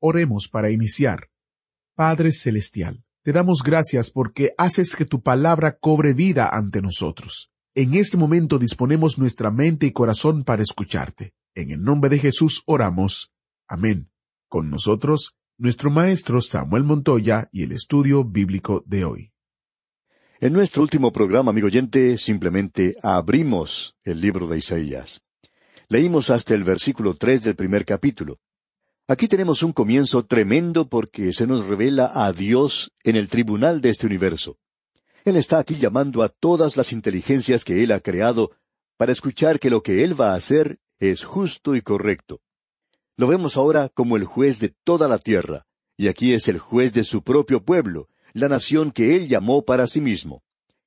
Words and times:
Oremos 0.00 0.48
para 0.48 0.70
iniciar. 0.70 1.30
Padre 1.94 2.32
Celestial, 2.32 3.04
te 3.22 3.32
damos 3.32 3.62
gracias 3.62 4.10
porque 4.10 4.52
haces 4.58 4.94
que 4.94 5.06
tu 5.06 5.22
palabra 5.22 5.78
cobre 5.78 6.12
vida 6.12 6.48
ante 6.52 6.82
nosotros. 6.82 7.50
En 7.74 7.94
este 7.94 8.16
momento 8.16 8.58
disponemos 8.58 9.18
nuestra 9.18 9.50
mente 9.50 9.86
y 9.86 9.92
corazón 9.92 10.44
para 10.44 10.62
escucharte. 10.62 11.32
En 11.54 11.70
el 11.70 11.82
nombre 11.82 12.10
de 12.10 12.18
Jesús 12.18 12.62
oramos. 12.66 13.32
Amén. 13.66 14.10
Con 14.48 14.70
nosotros, 14.70 15.34
nuestro 15.58 15.90
maestro 15.90 16.40
Samuel 16.40 16.84
Montoya 16.84 17.48
y 17.50 17.62
el 17.62 17.72
estudio 17.72 18.24
bíblico 18.24 18.82
de 18.86 19.04
hoy. 19.04 19.32
En 20.38 20.52
nuestro 20.52 20.82
último 20.82 21.12
programa, 21.12 21.50
amigo 21.50 21.68
oyente, 21.68 22.18
simplemente 22.18 22.94
abrimos 23.02 23.96
el 24.04 24.20
libro 24.20 24.46
de 24.46 24.58
Isaías. 24.58 25.22
Leímos 25.88 26.28
hasta 26.28 26.54
el 26.54 26.64
versículo 26.64 27.14
tres 27.14 27.42
del 27.42 27.56
primer 27.56 27.86
capítulo. 27.86 28.38
Aquí 29.08 29.28
tenemos 29.28 29.62
un 29.62 29.72
comienzo 29.72 30.24
tremendo 30.24 30.88
porque 30.88 31.32
se 31.32 31.46
nos 31.46 31.64
revela 31.68 32.10
a 32.12 32.32
Dios 32.32 32.90
en 33.04 33.14
el 33.14 33.28
tribunal 33.28 33.80
de 33.80 33.90
este 33.90 34.04
universo. 34.04 34.58
Él 35.24 35.36
está 35.36 35.60
aquí 35.60 35.76
llamando 35.76 36.24
a 36.24 36.28
todas 36.28 36.76
las 36.76 36.92
inteligencias 36.92 37.64
que 37.64 37.84
Él 37.84 37.92
ha 37.92 38.00
creado 38.00 38.50
para 38.96 39.12
escuchar 39.12 39.60
que 39.60 39.70
lo 39.70 39.84
que 39.84 40.02
Él 40.02 40.20
va 40.20 40.32
a 40.32 40.34
hacer 40.34 40.80
es 40.98 41.24
justo 41.24 41.76
y 41.76 41.82
correcto. 41.82 42.40
Lo 43.16 43.28
vemos 43.28 43.56
ahora 43.56 43.90
como 43.90 44.16
el 44.16 44.24
juez 44.24 44.58
de 44.58 44.74
toda 44.82 45.06
la 45.06 45.18
tierra, 45.18 45.66
y 45.96 46.08
aquí 46.08 46.32
es 46.32 46.48
el 46.48 46.58
juez 46.58 46.92
de 46.92 47.04
su 47.04 47.22
propio 47.22 47.64
pueblo, 47.64 48.08
la 48.32 48.48
nación 48.48 48.90
que 48.90 49.14
Él 49.14 49.28
llamó 49.28 49.64
para 49.64 49.86
sí 49.86 50.00
mismo. 50.00 50.42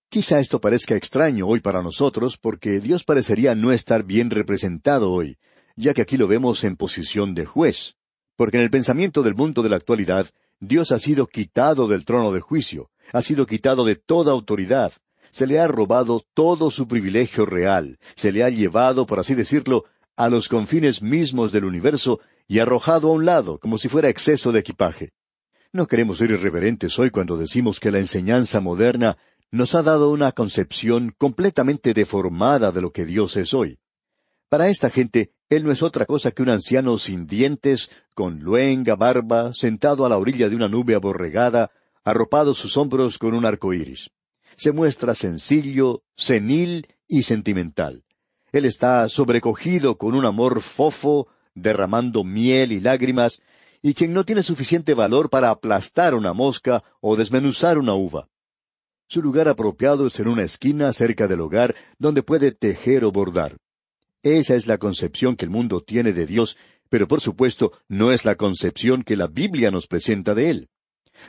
Quizá 0.10 0.40
esto 0.40 0.60
parezca 0.60 0.98
extraño 0.98 1.48
hoy 1.48 1.62
para 1.62 1.82
nosotros 1.82 2.38
porque 2.38 2.82
Dios 2.82 3.06
parecería 3.06 3.56
no 3.56 3.72
estar 3.72 4.04
bien 4.04 4.30
representado 4.30 5.10
hoy, 5.10 5.38
ya 5.78 5.94
que 5.94 6.02
aquí 6.02 6.18
lo 6.18 6.28
vemos 6.28 6.66
en 6.66 6.76
posición 6.76 7.34
de 7.34 7.46
juez. 7.46 7.96
Porque 8.40 8.56
en 8.56 8.64
el 8.64 8.70
pensamiento 8.70 9.22
del 9.22 9.36
mundo 9.36 9.64
de 9.64 9.68
la 9.68 9.76
actualidad, 9.76 10.26
Dios 10.62 10.94
ha 10.94 11.00
sido 11.00 11.28
quitado 11.28 11.90
del 11.90 12.06
trono 12.06 12.32
de 12.32 12.40
juicio, 12.40 12.90
ha 13.12 13.22
sido 13.22 13.46
quitado 13.46 13.84
de 13.84 13.98
toda 13.98 14.32
autoridad, 14.32 14.94
se 15.30 15.46
le 15.46 15.60
ha 15.60 15.68
robado 15.68 16.24
todo 16.34 16.72
su 16.72 16.88
privilegio 16.88 17.46
real, 17.46 18.00
se 18.16 18.32
le 18.32 18.46
ha 18.46 18.50
llevado, 18.50 19.06
por 19.06 19.20
así 19.20 19.36
decirlo, 19.36 19.84
a 20.16 20.30
los 20.30 20.48
confines 20.48 21.02
mismos 21.02 21.52
del 21.52 21.66
universo 21.66 22.22
y 22.48 22.60
arrojado 22.60 23.10
a 23.10 23.12
un 23.12 23.26
lado, 23.26 23.60
como 23.60 23.78
si 23.78 23.90
fuera 23.90 24.08
exceso 24.08 24.54
de 24.54 24.60
equipaje. 24.60 25.12
No 25.74 25.86
queremos 25.86 26.20
ser 26.20 26.32
irreverentes 26.32 26.98
hoy 26.98 27.10
cuando 27.10 27.38
decimos 27.38 27.82
que 27.82 27.92
la 27.92 28.00
enseñanza 28.00 28.62
moderna 28.62 29.18
nos 29.52 29.76
ha 29.76 29.84
dado 29.84 30.12
una 30.12 30.32
concepción 30.32 31.14
completamente 31.18 31.94
deformada 31.94 32.72
de 32.72 32.80
lo 32.84 32.94
que 32.94 33.06
Dios 33.06 33.36
es 33.36 33.54
hoy. 33.54 33.80
Para 34.50 34.70
esta 34.70 34.90
gente, 34.90 35.32
Él 35.48 35.64
no 35.64 35.72
es 35.72 35.84
otra 35.84 36.08
cosa 36.08 36.32
que 36.32 36.42
un 36.42 36.50
anciano 36.50 36.98
sin 36.98 37.28
dientes, 37.28 37.92
con 38.16 38.40
luenga 38.40 38.96
barba, 38.96 39.54
sentado 39.54 40.08
a 40.08 40.10
la 40.10 40.18
orilla 40.18 40.50
de 40.50 40.56
una 40.56 40.68
nube 40.68 40.96
aborregada, 40.96 41.70
arropado 42.04 42.56
sus 42.56 42.76
hombros 42.76 43.20
con 43.20 43.36
un 43.36 43.46
arco 43.46 43.74
iris. 43.74 44.10
Se 44.56 44.72
muestra 44.72 45.14
sencillo, 45.14 46.02
senil 46.16 46.88
y 47.08 47.22
sentimental. 47.22 48.06
Él 48.52 48.66
está 48.66 49.08
sobrecogido 49.08 50.00
con 50.00 50.16
un 50.16 50.26
amor 50.26 50.62
fofo, 50.62 51.28
derramando 51.54 52.24
miel 52.24 52.72
y 52.72 52.80
lágrimas, 52.80 53.44
y 53.84 53.94
quien 53.94 54.14
no 54.14 54.26
tiene 54.26 54.42
suficiente 54.42 54.96
valor 54.96 55.30
para 55.30 55.52
aplastar 55.52 56.16
una 56.16 56.34
mosca 56.34 56.84
o 57.02 57.16
desmenuzar 57.16 57.78
una 57.78 57.94
uva. 57.94 58.28
Su 59.08 59.22
lugar 59.22 59.48
apropiado 59.48 60.08
es 60.08 60.20
en 60.20 60.28
una 60.28 60.42
esquina 60.42 60.92
cerca 60.92 61.28
del 61.28 61.42
hogar 61.42 61.76
donde 62.00 62.24
puede 62.24 62.52
tejer 62.52 63.06
o 63.06 63.12
bordar. 63.12 63.58
Esa 64.24 64.56
es 64.56 64.68
la 64.68 64.78
concepción 64.78 65.36
que 65.36 65.46
el 65.46 65.52
mundo 65.52 65.82
tiene 65.82 66.12
de 66.12 66.26
Dios, 66.26 66.58
pero 66.90 67.08
por 67.08 67.22
supuesto 67.22 67.72
no 67.88 68.12
es 68.12 68.26
la 68.26 68.36
concepción 68.36 69.04
que 69.04 69.16
la 69.16 69.28
Biblia 69.28 69.72
nos 69.72 69.88
presenta 69.88 70.36
de 70.36 70.50
Él. 70.50 70.70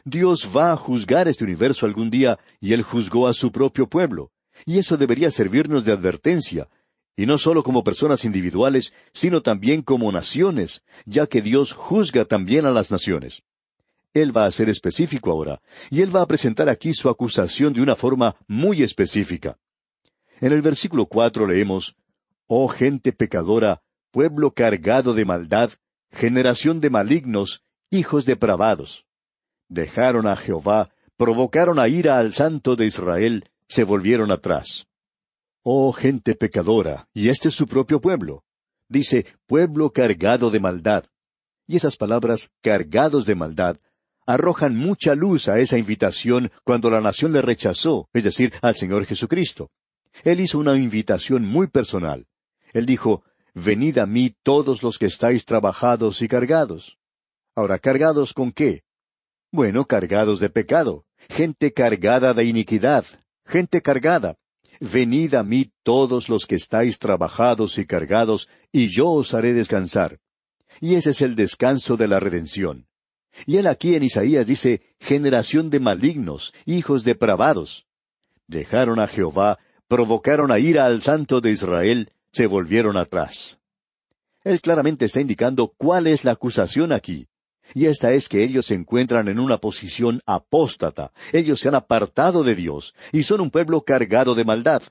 Dios 0.05 0.49
va 0.57 0.73
a 0.73 0.77
juzgar 0.77 1.29
este 1.29 1.45
universo 1.45 1.87
algún 1.87 2.11
día 2.11 2.39
y 2.61 2.73
Él 2.73 2.83
juzgó 2.83 3.29
a 3.29 3.35
su 3.35 3.53
propio 3.53 3.89
pueblo. 3.89 4.33
Y 4.67 4.79
eso 4.79 4.97
debería 4.97 5.31
servirnos 5.31 5.85
de 5.85 5.93
advertencia, 5.93 6.69
y 7.17 7.27
no 7.27 7.39
solo 7.39 7.63
como 7.63 7.85
personas 7.85 8.25
individuales, 8.25 8.93
sino 9.13 9.43
también 9.43 9.83
como 9.83 10.11
naciones, 10.11 10.83
ya 11.07 11.27
que 11.27 11.43
Dios 11.43 11.73
juzga 11.73 12.25
también 12.25 12.67
a 12.67 12.71
las 12.71 12.91
naciones. 12.91 13.43
Él 14.13 14.37
va 14.37 14.45
a 14.45 14.51
ser 14.51 14.69
específico 14.69 15.31
ahora, 15.31 15.63
y 15.91 16.03
Él 16.03 16.15
va 16.15 16.23
a 16.23 16.27
presentar 16.27 16.69
aquí 16.69 16.95
su 16.95 17.09
acusación 17.09 17.73
de 17.73 17.83
una 17.83 17.95
forma 17.95 18.37
muy 18.49 18.83
específica. 18.83 19.59
En 20.41 20.53
el 20.53 20.63
versículo 20.63 21.07
cuatro 21.07 21.47
leemos, 21.47 21.95
Oh 22.53 22.67
gente 22.67 23.13
pecadora, 23.13 23.81
pueblo 24.11 24.55
cargado 24.55 25.15
de 25.15 25.25
maldad, 25.25 25.71
generación 26.11 26.81
de 26.81 26.91
malignos, 26.91 27.63
hijos 27.91 28.25
depravados. 28.25 29.07
Dejaron 29.69 30.27
a 30.27 30.35
Jehová, 30.35 30.91
provocaron 31.17 31.79
a 31.79 31.87
ira 31.87 32.19
al 32.19 32.33
santo 32.33 32.75
de 32.75 32.87
Israel, 32.87 33.49
se 33.69 33.85
volvieron 33.85 34.33
atrás. 34.33 34.89
Oh 35.63 35.93
gente 35.93 36.35
pecadora, 36.35 37.07
y 37.15 37.29
este 37.29 37.51
es 37.51 37.55
su 37.55 37.69
propio 37.69 38.01
pueblo. 38.01 38.43
Dice, 38.89 39.27
pueblo 39.47 39.93
cargado 39.93 40.51
de 40.51 40.59
maldad. 40.59 41.05
Y 41.69 41.77
esas 41.77 41.97
palabras, 41.97 42.51
cargados 42.63 43.27
de 43.27 43.37
maldad, 43.37 43.77
arrojan 44.27 44.75
mucha 44.75 45.15
luz 45.15 45.47
a 45.47 45.61
esa 45.61 45.79
invitación 45.79 46.51
cuando 46.65 46.91
la 46.91 47.01
nación 47.01 47.33
le 47.33 47.43
rechazó, 47.43 48.09
es 48.13 48.25
decir, 48.25 48.55
al 48.61 48.75
Señor 48.75 49.07
Jesucristo. 49.07 49.71
Él 50.25 50.41
hizo 50.41 50.59
una 50.59 50.77
invitación 50.77 51.45
muy 51.45 51.69
personal. 51.69 52.27
Él 52.73 52.87
dijo, 52.87 53.23
Venid 53.55 53.99
a 53.99 54.07
mí 54.07 54.35
todos 54.43 54.83
los 54.83 54.99
que 54.99 55.07
estáis 55.07 55.45
trabajados 55.45 56.23
y 56.23 56.29
cargados. 56.29 56.99
Ahora, 57.57 57.79
¿cargados 57.79 58.33
con 58.33 58.53
qué? 58.53 58.83
Bueno, 59.51 59.85
cargados 59.85 60.39
de 60.39 60.51
pecado, 60.51 61.05
gente 61.29 61.73
cargada 61.73 62.33
de 62.33 62.45
iniquidad, 62.45 63.05
gente 63.45 63.83
cargada. 63.83 64.37
Venid 64.79 65.35
a 65.35 65.43
mí 65.43 65.73
todos 65.83 66.29
los 66.29 66.47
que 66.47 66.55
estáis 66.55 66.99
trabajados 66.99 67.77
y 67.79 67.85
cargados, 67.85 68.49
y 68.73 68.89
yo 68.89 69.11
os 69.11 69.35
haré 69.35 69.53
descansar. 69.53 70.21
Y 70.81 70.95
ese 70.95 71.11
es 71.11 71.21
el 71.21 71.35
descanso 71.35 71.97
de 71.97 72.07
la 72.07 72.21
redención. 72.21 72.87
Y 73.47 73.57
él 73.57 73.67
aquí 73.67 73.97
en 73.97 74.05
Isaías 74.05 74.47
dice, 74.47 74.83
generación 75.01 75.71
de 75.71 75.81
malignos, 75.81 76.55
hijos 76.65 77.05
depravados. 77.05 77.87
Dejaron 78.47 79.01
a 79.01 79.09
Jehová, 79.09 79.59
provocaron 79.89 80.53
a 80.53 80.59
ira 80.59 80.87
al 80.87 81.03
santo 81.03 81.41
de 81.41 81.51
Israel, 81.51 82.11
se 82.33 82.47
volvieron 82.47 82.97
atrás. 82.97 83.59
Él 84.43 84.61
claramente 84.61 85.05
está 85.05 85.21
indicando 85.21 85.69
cuál 85.77 86.07
es 86.07 86.25
la 86.25 86.33
acusación 86.33 86.93
aquí. 86.93 87.27
Y 87.75 87.87
esta 87.87 88.13
es 88.13 88.29
que 88.29 88.43
ellos 88.43 88.67
se 88.67 88.75
encuentran 88.75 89.29
en 89.29 89.39
una 89.39 89.59
posición 89.59 90.23
apóstata. 90.27 91.13
Ellos 91.33 91.61
se 91.61 91.69
han 91.69 91.75
apartado 91.75 92.43
de 92.43 92.55
Dios 92.55 92.95
y 93.13 93.23
son 93.23 93.41
un 93.41 93.51
pueblo 93.51 93.83
cargado 93.83 94.35
de 94.35 94.45
maldad. 94.45 94.83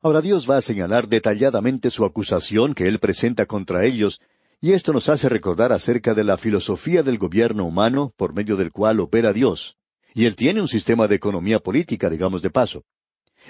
Ahora 0.00 0.20
Dios 0.20 0.50
va 0.50 0.56
a 0.56 0.62
señalar 0.62 1.08
detalladamente 1.08 1.90
su 1.90 2.04
acusación 2.04 2.74
que 2.74 2.88
Él 2.88 2.98
presenta 2.98 3.46
contra 3.46 3.84
ellos, 3.84 4.20
y 4.60 4.72
esto 4.72 4.92
nos 4.92 5.08
hace 5.08 5.28
recordar 5.28 5.72
acerca 5.72 6.14
de 6.14 6.24
la 6.24 6.36
filosofía 6.36 7.04
del 7.04 7.18
gobierno 7.18 7.64
humano 7.64 8.12
por 8.16 8.32
medio 8.32 8.56
del 8.56 8.72
cual 8.72 8.98
opera 8.98 9.32
Dios. 9.32 9.76
Y 10.14 10.26
Él 10.26 10.34
tiene 10.34 10.60
un 10.60 10.68
sistema 10.68 11.06
de 11.06 11.14
economía 11.14 11.60
política, 11.60 12.10
digamos 12.10 12.42
de 12.42 12.50
paso. 12.50 12.84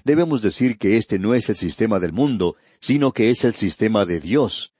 Debemos 0.05 0.43
decir 0.43 0.79
que 0.79 0.97
este 0.97 1.19
no 1.19 1.35
es 1.35 1.49
el 1.49 1.57
sistema 1.57 2.01
del 2.01 2.13
mundo, 2.13 2.57
sino 2.81 3.13
que 3.13 3.31
es 3.31 3.45
el 3.45 3.55
sistema 3.55 4.07
de 4.07 4.21
Dios. 4.21 4.73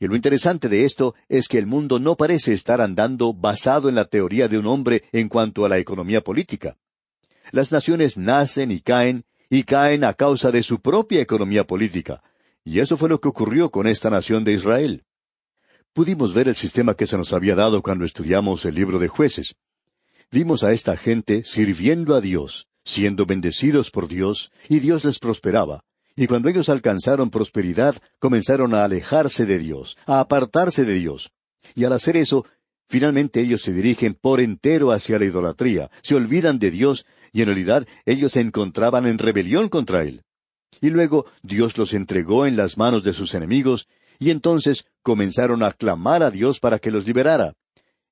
Y 0.00 0.06
lo 0.06 0.14
interesante 0.14 0.68
de 0.68 0.84
esto 0.84 1.14
es 1.28 1.48
que 1.48 1.58
el 1.58 1.66
mundo 1.66 1.98
no 1.98 2.14
parece 2.16 2.52
estar 2.52 2.80
andando 2.80 3.34
basado 3.34 3.88
en 3.88 3.96
la 3.96 4.04
teoría 4.04 4.46
de 4.46 4.58
un 4.58 4.66
hombre 4.66 5.02
en 5.12 5.28
cuanto 5.28 5.64
a 5.64 5.68
la 5.68 5.78
economía 5.78 6.20
política. 6.22 6.76
Las 7.50 7.72
naciones 7.72 8.16
nacen 8.16 8.70
y 8.70 8.80
caen, 8.80 9.24
y 9.50 9.64
caen 9.64 10.04
a 10.04 10.14
causa 10.14 10.52
de 10.52 10.62
su 10.62 10.80
propia 10.80 11.20
economía 11.20 11.66
política. 11.66 12.22
Y 12.62 12.80
eso 12.80 12.96
fue 12.96 13.08
lo 13.08 13.20
que 13.20 13.28
ocurrió 13.28 13.70
con 13.70 13.88
esta 13.88 14.10
nación 14.10 14.44
de 14.44 14.52
Israel. 14.52 15.04
Pudimos 15.92 16.34
ver 16.34 16.48
el 16.48 16.54
sistema 16.54 16.94
que 16.94 17.06
se 17.06 17.16
nos 17.16 17.32
había 17.32 17.56
dado 17.56 17.82
cuando 17.82 18.04
estudiamos 18.04 18.64
el 18.66 18.74
libro 18.74 18.98
de 18.98 19.08
jueces. 19.08 19.56
Vimos 20.30 20.62
a 20.62 20.72
esta 20.72 20.96
gente 20.96 21.42
sirviendo 21.44 22.14
a 22.14 22.20
Dios, 22.20 22.67
siendo 22.88 23.26
bendecidos 23.26 23.90
por 23.90 24.08
Dios, 24.08 24.50
y 24.66 24.80
Dios 24.80 25.04
les 25.04 25.18
prosperaba. 25.18 25.84
Y 26.16 26.26
cuando 26.26 26.48
ellos 26.48 26.70
alcanzaron 26.70 27.28
prosperidad, 27.28 27.94
comenzaron 28.18 28.74
a 28.74 28.82
alejarse 28.82 29.44
de 29.44 29.58
Dios, 29.58 29.98
a 30.06 30.20
apartarse 30.20 30.86
de 30.86 30.94
Dios. 30.94 31.30
Y 31.74 31.84
al 31.84 31.92
hacer 31.92 32.16
eso, 32.16 32.46
finalmente 32.88 33.40
ellos 33.42 33.60
se 33.60 33.74
dirigen 33.74 34.14
por 34.14 34.40
entero 34.40 34.90
hacia 34.90 35.18
la 35.18 35.26
idolatría, 35.26 35.90
se 36.02 36.14
olvidan 36.14 36.58
de 36.58 36.70
Dios 36.70 37.04
y 37.30 37.42
en 37.42 37.48
realidad 37.48 37.86
ellos 38.06 38.32
se 38.32 38.40
encontraban 38.40 39.06
en 39.06 39.18
rebelión 39.18 39.68
contra 39.68 40.02
Él. 40.02 40.22
Y 40.80 40.88
luego 40.88 41.26
Dios 41.42 41.76
los 41.76 41.92
entregó 41.92 42.46
en 42.46 42.56
las 42.56 42.78
manos 42.78 43.04
de 43.04 43.12
sus 43.12 43.34
enemigos, 43.34 43.86
y 44.18 44.30
entonces 44.30 44.86
comenzaron 45.02 45.62
a 45.62 45.72
clamar 45.72 46.22
a 46.22 46.30
Dios 46.30 46.58
para 46.58 46.78
que 46.78 46.90
los 46.90 47.06
liberara. 47.06 47.52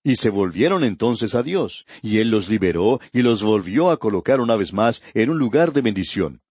Y 0.07 0.15
se 0.15 0.31
volvieron 0.31 0.85
entonces 0.85 1.35
a 1.35 1.43
Dios, 1.43 1.85
y 2.01 2.19
Él 2.19 2.31
los 2.31 2.49
liberó 2.49 3.01
y 3.13 3.23
los 3.23 3.43
volvió 3.43 3.91
a 3.91 3.97
colocar 3.97 4.41
una 4.41 4.55
vez 4.55 4.73
más 4.73 5.03
en 5.15 5.31
un 5.31 5.39
lugar 5.41 5.73
de 5.73 5.81
bendición. 5.81 6.43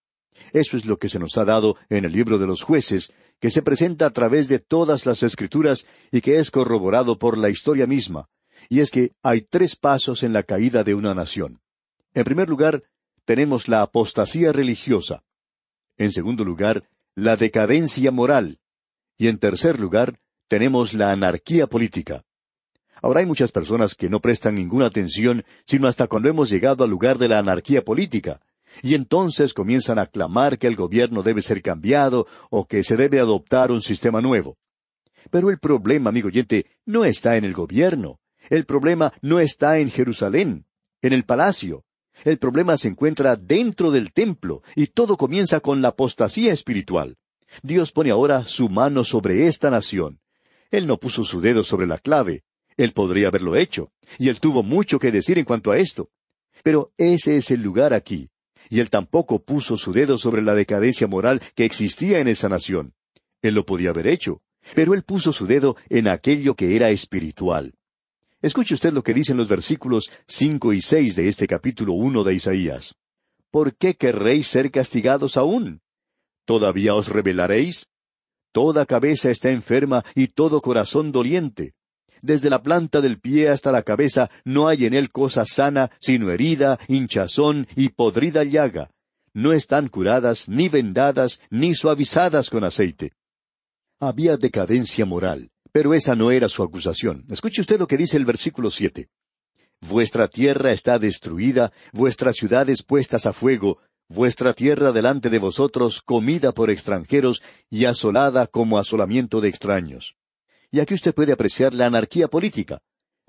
Eso 0.52 0.76
es 0.76 0.86
lo 0.86 0.98
que 0.98 1.08
se 1.08 1.20
nos 1.20 1.38
ha 1.38 1.46
dado 1.46 1.78
en 1.88 2.04
el 2.04 2.12
libro 2.12 2.38
de 2.38 2.48
los 2.48 2.64
jueces, 2.64 3.14
que 3.40 3.50
se 3.50 3.62
presenta 3.62 4.08
a 4.08 4.10
través 4.10 4.50
de 4.50 4.60
todas 4.60 5.06
las 5.06 5.24
escrituras 5.24 5.88
y 6.12 6.20
que 6.20 6.38
es 6.38 6.52
corroborado 6.52 7.18
por 7.18 7.38
la 7.38 7.50
historia 7.50 7.88
misma, 7.88 8.28
y 8.68 8.82
es 8.82 8.92
que 8.92 9.14
hay 9.24 9.40
tres 9.40 9.78
pasos 9.78 10.24
en 10.24 10.34
la 10.34 10.44
caída 10.44 10.84
de 10.84 10.94
una 10.94 11.14
nación. 11.14 11.62
En 12.14 12.26
primer 12.26 12.50
lugar, 12.50 12.84
tenemos 13.24 13.70
la 13.70 13.84
apostasía 13.84 14.52
religiosa. 14.52 15.24
En 15.96 16.12
segundo 16.12 16.44
lugar, 16.44 16.90
la 17.16 17.38
decadencia 17.38 18.12
moral. 18.12 18.60
Y 19.18 19.28
en 19.30 19.38
tercer 19.38 19.80
lugar, 19.80 20.20
tenemos 20.50 20.94
la 20.94 21.14
anarquía 21.14 21.68
política. 21.68 22.25
Ahora 23.06 23.20
hay 23.20 23.28
muchas 23.28 23.52
personas 23.52 23.94
que 23.94 24.10
no 24.10 24.20
prestan 24.20 24.56
ninguna 24.56 24.88
atención 24.88 25.46
sino 25.68 25.88
hasta 25.88 26.08
cuando 26.08 26.28
hemos 26.28 26.50
llegado 26.50 26.84
al 26.84 26.90
lugar 26.90 27.20
de 27.20 27.28
la 27.28 27.38
anarquía 27.38 27.84
política, 27.86 28.42
y 28.82 28.96
entonces 28.96 29.54
comienzan 29.54 30.00
a 30.00 30.08
clamar 30.08 30.58
que 30.58 30.66
el 30.66 30.76
gobierno 30.76 31.22
debe 31.22 31.44
ser 31.44 31.62
cambiado 31.62 32.26
o 32.50 32.66
que 32.66 32.84
se 32.84 32.98
debe 32.98 33.20
adoptar 33.20 33.72
un 33.72 33.82
sistema 33.82 34.22
nuevo. 34.22 34.58
Pero 35.30 35.52
el 35.52 35.60
problema, 35.60 36.10
amigo 36.10 36.30
oyente, 36.30 36.66
no 36.84 37.06
está 37.06 37.38
en 37.38 37.46
el 37.46 37.54
gobierno. 37.54 38.18
El 38.50 38.66
problema 38.66 39.14
no 39.22 39.40
está 39.40 39.78
en 39.78 39.92
Jerusalén, 39.92 40.66
en 41.04 41.14
el 41.14 41.26
palacio. 41.26 41.84
El 42.24 42.40
problema 42.40 42.76
se 42.76 42.88
encuentra 42.88 43.36
dentro 43.36 43.92
del 43.92 44.14
templo, 44.14 44.64
y 44.76 44.88
todo 44.88 45.16
comienza 45.16 45.60
con 45.60 45.80
la 45.80 45.90
apostasía 45.90 46.52
espiritual. 46.52 47.18
Dios 47.62 47.92
pone 47.92 48.10
ahora 48.10 48.46
su 48.46 48.68
mano 48.68 49.04
sobre 49.04 49.46
esta 49.46 49.70
nación. 49.70 50.22
Él 50.72 50.88
no 50.88 50.98
puso 50.98 51.24
su 51.24 51.40
dedo 51.40 51.64
sobre 51.64 51.86
la 51.86 52.00
clave. 52.00 52.42
Él 52.78 52.92
podría 52.92 53.30
haberlo 53.30 53.56
hecho, 53.56 53.92
y 54.20 54.30
él 54.30 54.40
tuvo 54.40 54.62
mucho 54.62 55.00
que 55.00 55.12
decir 55.12 55.38
en 55.38 55.46
cuanto 55.46 55.72
a 55.72 55.78
esto. 55.78 56.10
Pero 56.64 56.92
ese 56.98 57.38
es 57.38 57.52
el 57.52 57.62
lugar 57.62 57.94
aquí, 57.94 58.30
y 58.70 58.80
él 58.80 58.90
tampoco 58.90 59.44
puso 59.44 59.78
su 59.78 59.94
dedo 59.94 60.18
sobre 60.18 60.42
la 60.42 60.56
decadencia 60.56 61.08
moral 61.08 61.42
que 61.56 61.66
existía 61.66 62.20
en 62.20 62.28
esa 62.28 62.50
nación. 62.50 62.94
Él 63.42 63.56
lo 63.56 63.66
podía 63.66 63.92
haber 63.92 64.08
hecho, 64.08 64.42
pero 64.74 64.94
él 64.94 65.04
puso 65.04 65.32
su 65.32 65.48
dedo 65.48 65.78
en 65.90 66.08
aquello 66.08 66.56
que 66.56 66.76
era 66.76 66.90
espiritual. 66.90 67.74
Escuche 68.42 68.74
usted 68.74 68.92
lo 68.92 69.04
que 69.04 69.14
dicen 69.14 69.38
los 69.38 69.48
versículos 69.48 70.10
cinco 70.28 70.74
y 70.74 70.82
seis 70.82 71.16
de 71.16 71.28
este 71.30 71.48
capítulo 71.48 71.94
uno 71.94 72.24
de 72.24 72.34
Isaías. 72.34 72.96
¿Por 73.52 73.76
qué 73.78 73.96
querréis 73.96 74.48
ser 74.48 74.70
castigados 74.70 75.38
aún? 75.38 75.82
¿Todavía 76.46 76.94
os 76.94 77.08
rebelaréis? 77.08 77.88
Toda 78.52 78.86
cabeza 78.86 79.30
está 79.30 79.50
enferma 79.50 80.04
y 80.14 80.28
todo 80.28 80.62
corazón 80.62 81.12
doliente 81.12 81.74
desde 82.26 82.50
la 82.50 82.62
planta 82.62 83.02
del 83.02 83.20
pie 83.20 83.50
hasta 83.50 83.72
la 83.72 83.84
cabeza 83.84 84.30
no 84.44 84.68
hay 84.68 84.86
en 84.86 84.94
él 84.94 85.12
cosa 85.12 85.46
sana, 85.46 85.92
sino 86.00 86.32
herida, 86.32 86.80
hinchazón 86.88 87.68
y 87.76 87.90
podrida 87.90 88.44
llaga. 88.44 88.90
No 89.34 89.54
están 89.54 89.90
curadas, 89.90 90.50
ni 90.50 90.70
vendadas, 90.70 91.40
ni 91.50 91.76
suavizadas 91.76 92.50
con 92.50 92.64
aceite. 92.64 93.12
Había 94.00 94.38
decadencia 94.38 95.06
moral, 95.06 95.50
pero 95.72 95.94
esa 95.94 96.16
no 96.16 96.32
era 96.32 96.50
su 96.50 96.64
acusación. 96.64 97.26
Escuche 97.30 97.62
usted 97.62 97.80
lo 97.80 97.88
que 97.88 97.98
dice 97.98 98.18
el 98.18 98.26
versículo 98.26 98.72
siete. 98.72 99.10
Vuestra 99.82 100.28
tierra 100.28 100.72
está 100.72 100.98
destruida, 101.00 101.72
vuestras 101.92 102.38
ciudades 102.38 102.82
puestas 102.82 103.26
a 103.26 103.34
fuego, 103.34 103.80
vuestra 104.10 104.54
tierra 104.54 104.92
delante 104.92 105.30
de 105.30 105.40
vosotros 105.40 106.02
comida 106.02 106.54
por 106.54 106.70
extranjeros 106.70 107.44
y 107.70 107.86
asolada 107.86 108.48
como 108.48 108.78
asolamiento 108.78 109.42
de 109.42 109.50
extraños. 109.50 110.16
Y 110.76 110.82
aquí 110.82 110.94
usted 110.94 111.16
puede 111.16 111.32
apreciar 111.32 111.74
la 111.74 111.86
anarquía 111.86 112.28
política. 112.28 112.82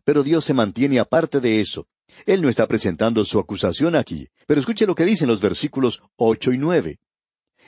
Pero 0.04 0.24
Dios 0.24 0.44
se 0.44 0.52
mantiene 0.52 0.98
aparte 0.98 1.38
de 1.38 1.60
eso. 1.60 1.86
Él 2.26 2.42
no 2.42 2.48
está 2.48 2.66
presentando 2.66 3.24
su 3.24 3.38
acusación 3.38 3.94
aquí, 3.94 4.26
pero 4.48 4.58
escuche 4.58 4.84
lo 4.84 4.96
que 4.96 5.04
dicen 5.04 5.28
los 5.28 5.40
versículos 5.40 6.02
ocho 6.16 6.50
y 6.50 6.58
nueve. 6.58 6.98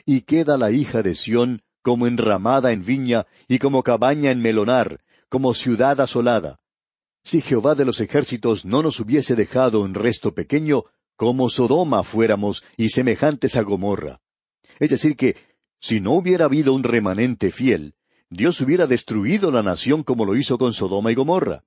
Y 0.05 0.23
queda 0.23 0.57
la 0.57 0.69
hija 0.71 1.01
de 1.01 1.15
Sión 1.15 1.61
como 1.81 2.07
enramada 2.07 2.73
en 2.73 2.83
viña 2.83 3.25
y 3.47 3.57
como 3.57 3.81
cabaña 3.81 4.31
en 4.31 4.41
melonar, 4.41 4.99
como 5.29 5.53
ciudad 5.53 6.01
asolada. 6.01 6.59
Si 7.23 7.39
Jehová 7.39 7.73
de 7.73 7.85
los 7.85 8.01
ejércitos 8.01 8.65
no 8.65 8.83
nos 8.83 8.99
hubiese 8.99 9.37
dejado 9.37 9.79
un 9.79 9.93
resto 9.93 10.33
pequeño, 10.33 10.83
como 11.15 11.49
Sodoma 11.49 12.03
fuéramos 12.03 12.65
y 12.75 12.89
semejantes 12.89 13.55
a 13.55 13.61
Gomorra. 13.61 14.19
Es 14.77 14.89
decir, 14.89 15.15
que 15.15 15.37
si 15.79 16.01
no 16.01 16.15
hubiera 16.15 16.45
habido 16.47 16.73
un 16.73 16.83
remanente 16.83 17.49
fiel, 17.49 17.95
Dios 18.29 18.61
hubiera 18.61 18.85
destruido 18.85 19.51
la 19.51 19.63
nación 19.63 20.03
como 20.03 20.23
lo 20.23 20.35
hizo 20.35 20.57
con 20.59 20.73
Sodoma 20.73 21.11
y 21.11 21.15
Gomorra. 21.15 21.63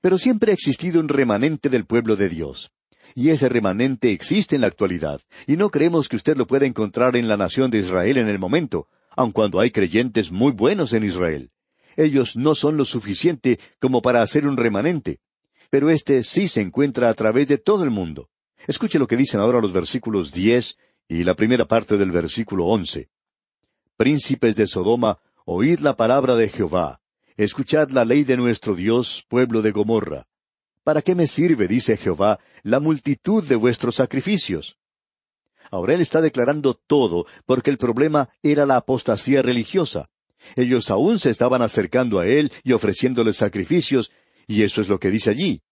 Pero 0.00 0.16
siempre 0.16 0.50
ha 0.50 0.54
existido 0.54 0.98
un 1.00 1.08
remanente 1.08 1.68
del 1.68 1.84
pueblo 1.84 2.16
de 2.16 2.30
Dios. 2.30 2.72
Y 3.14 3.28
ese 3.28 3.50
remanente 3.50 4.10
existe 4.10 4.54
en 4.54 4.62
la 4.62 4.68
actualidad, 4.68 5.20
y 5.46 5.58
no 5.58 5.68
creemos 5.68 6.08
que 6.08 6.16
usted 6.16 6.36
lo 6.36 6.46
pueda 6.46 6.64
encontrar 6.64 7.14
en 7.14 7.28
la 7.28 7.36
nación 7.36 7.70
de 7.70 7.78
Israel 7.78 8.16
en 8.16 8.28
el 8.28 8.38
momento, 8.38 8.88
aun 9.14 9.32
cuando 9.32 9.60
hay 9.60 9.70
creyentes 9.70 10.32
muy 10.32 10.52
buenos 10.52 10.94
en 10.94 11.04
Israel. 11.04 11.50
Ellos 11.96 12.36
no 12.36 12.54
son 12.54 12.78
lo 12.78 12.86
suficiente 12.86 13.60
como 13.78 14.00
para 14.00 14.22
hacer 14.22 14.46
un 14.46 14.56
remanente, 14.56 15.20
pero 15.68 15.90
éste 15.90 16.24
sí 16.24 16.48
se 16.48 16.62
encuentra 16.62 17.10
a 17.10 17.14
través 17.14 17.48
de 17.48 17.58
todo 17.58 17.84
el 17.84 17.90
mundo. 17.90 18.30
Escuche 18.66 18.98
lo 18.98 19.06
que 19.06 19.18
dicen 19.18 19.40
ahora 19.40 19.60
los 19.60 19.74
versículos 19.74 20.32
diez 20.32 20.78
y 21.06 21.24
la 21.24 21.34
primera 21.34 21.66
parte 21.66 21.98
del 21.98 22.10
versículo 22.10 22.64
once. 22.64 23.10
Príncipes 23.98 24.56
de 24.56 24.66
Sodoma 24.66 25.18
Oíd 25.44 25.80
la 25.80 25.96
palabra 25.96 26.36
de 26.36 26.48
Jehová. 26.48 27.00
Escuchad 27.36 27.90
la 27.90 28.04
ley 28.04 28.22
de 28.22 28.36
nuestro 28.36 28.76
Dios, 28.76 29.24
pueblo 29.28 29.60
de 29.60 29.72
Gomorra. 29.72 30.26
¿Para 30.84 31.02
qué 31.02 31.14
me 31.14 31.26
sirve, 31.26 31.66
dice 31.66 31.96
Jehová, 31.96 32.38
la 32.62 32.78
multitud 32.78 33.42
de 33.42 33.56
vuestros 33.56 33.96
sacrificios? 33.96 34.76
Ahora 35.70 35.94
él 35.94 36.00
está 36.00 36.20
declarando 36.20 36.74
todo, 36.74 37.26
porque 37.44 37.70
el 37.70 37.78
problema 37.78 38.28
era 38.42 38.66
la 38.66 38.76
apostasía 38.76 39.42
religiosa. 39.42 40.08
Ellos 40.54 40.90
aún 40.90 41.18
se 41.18 41.30
estaban 41.30 41.62
acercando 41.62 42.20
a 42.20 42.26
él 42.26 42.52
y 42.62 42.72
ofreciéndole 42.72 43.32
sacrificios, 43.32 44.12
y 44.46 44.62
eso 44.62 44.80
es 44.80 44.88
lo 44.88 45.00
que 45.00 45.10
dice 45.10 45.30
allí. 45.30 45.62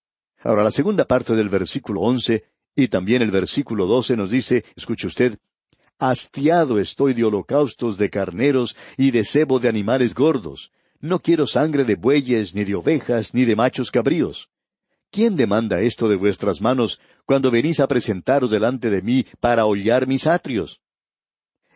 Ahora 0.42 0.64
la 0.64 0.70
segunda 0.70 1.04
parte 1.04 1.34
del 1.34 1.48
versículo 1.48 2.00
once 2.00 2.44
y 2.74 2.88
también 2.88 3.22
el 3.22 3.30
versículo 3.30 3.86
doce 3.86 4.16
nos 4.16 4.30
dice, 4.30 4.64
escuche 4.74 5.06
usted, 5.06 5.38
Hastiado 6.02 6.80
estoy 6.80 7.12
de 7.12 7.24
holocaustos 7.24 7.98
de 7.98 8.08
carneros 8.08 8.74
y 8.96 9.10
de 9.10 9.22
cebo 9.22 9.60
de 9.60 9.68
animales 9.68 10.14
gordos. 10.14 10.72
No 10.98 11.20
quiero 11.20 11.46
sangre 11.46 11.84
de 11.84 11.94
bueyes, 11.94 12.54
ni 12.54 12.64
de 12.64 12.74
ovejas, 12.74 13.34
ni 13.34 13.44
de 13.44 13.54
machos 13.54 13.90
cabríos. 13.90 14.48
¿Quién 15.10 15.36
demanda 15.36 15.82
esto 15.82 16.08
de 16.08 16.16
vuestras 16.16 16.62
manos 16.62 16.98
cuando 17.26 17.50
venís 17.50 17.80
a 17.80 17.86
presentaros 17.86 18.50
delante 18.50 18.88
de 18.88 19.02
mí 19.02 19.26
para 19.40 19.66
hollar 19.66 20.06
mis 20.06 20.26
atrios? 20.26 20.80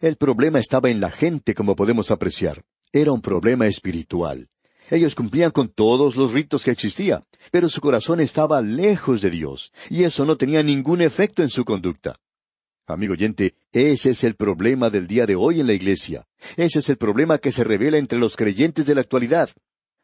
El 0.01 0.17
problema 0.17 0.59
estaba 0.59 0.89
en 0.89 1.01
la 1.01 1.11
gente, 1.11 1.55
como 1.55 1.77
podemos 1.77 2.11
apreciar. 2.11 2.65
Era 2.95 3.13
un 3.13 3.21
problema 3.21 3.67
espiritual. 3.67 4.49
Ellos 4.91 5.15
cumplían 5.15 5.51
con 5.51 5.69
todos 5.69 6.17
los 6.17 6.33
ritos 6.33 6.65
que 6.65 6.71
existía, 6.71 7.27
pero 7.51 7.69
su 7.69 7.83
corazón 7.83 8.21
estaba 8.21 8.63
lejos 8.63 9.21
de 9.21 9.29
Dios, 9.29 9.71
y 9.91 10.05
eso 10.05 10.25
no 10.25 10.39
tenía 10.39 10.63
ningún 10.63 11.03
efecto 11.03 11.43
en 11.43 11.51
su 11.51 11.67
conducta. 11.67 12.17
Amigo 12.87 13.15
oyente, 13.15 13.55
ese 13.73 14.11
es 14.11 14.25
el 14.25 14.35
problema 14.35 14.91
del 14.91 15.07
día 15.07 15.25
de 15.25 15.37
hoy 15.37 15.59
en 15.59 15.67
la 15.67 15.73
iglesia. 15.73 16.27
Ese 16.57 16.81
es 16.81 16.91
el 16.91 16.99
problema 16.99 17.39
que 17.39 17.51
se 17.51 17.65
revela 17.65 17.97
entre 17.97 18.19
los 18.19 18.37
creyentes 18.37 18.85
de 18.85 18.95
la 18.95 19.01
actualidad. 19.01 19.49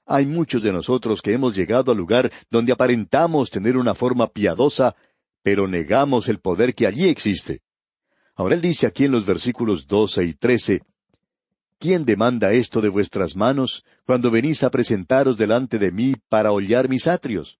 Hay 0.06 0.24
muchos 0.24 0.62
de 0.62 0.72
nosotros 0.72 1.20
que 1.20 1.34
hemos 1.34 1.54
llegado 1.54 1.92
al 1.92 1.98
lugar 1.98 2.32
donde 2.50 2.72
aparentamos 2.72 3.50
tener 3.50 3.76
una 3.76 3.94
forma 3.94 4.28
piadosa, 4.28 4.96
pero 5.42 5.68
negamos 5.68 6.28
el 6.28 6.38
poder 6.38 6.74
que 6.74 6.86
allí 6.86 7.04
existe. 7.04 7.60
Ahora 8.34 8.54
él 8.54 8.62
dice 8.62 8.86
aquí 8.86 9.04
en 9.04 9.12
los 9.12 9.26
versículos 9.26 9.86
doce 9.86 10.24
y 10.24 10.32
trece, 10.32 10.80
¿Quién 11.78 12.06
demanda 12.06 12.52
esto 12.52 12.80
de 12.80 12.88
vuestras 12.88 13.36
manos 13.36 13.84
cuando 14.06 14.30
venís 14.30 14.62
a 14.62 14.70
presentaros 14.70 15.36
delante 15.36 15.78
de 15.78 15.92
mí 15.92 16.14
para 16.30 16.50
hollar 16.50 16.88
mis 16.88 17.06
atrios? 17.06 17.58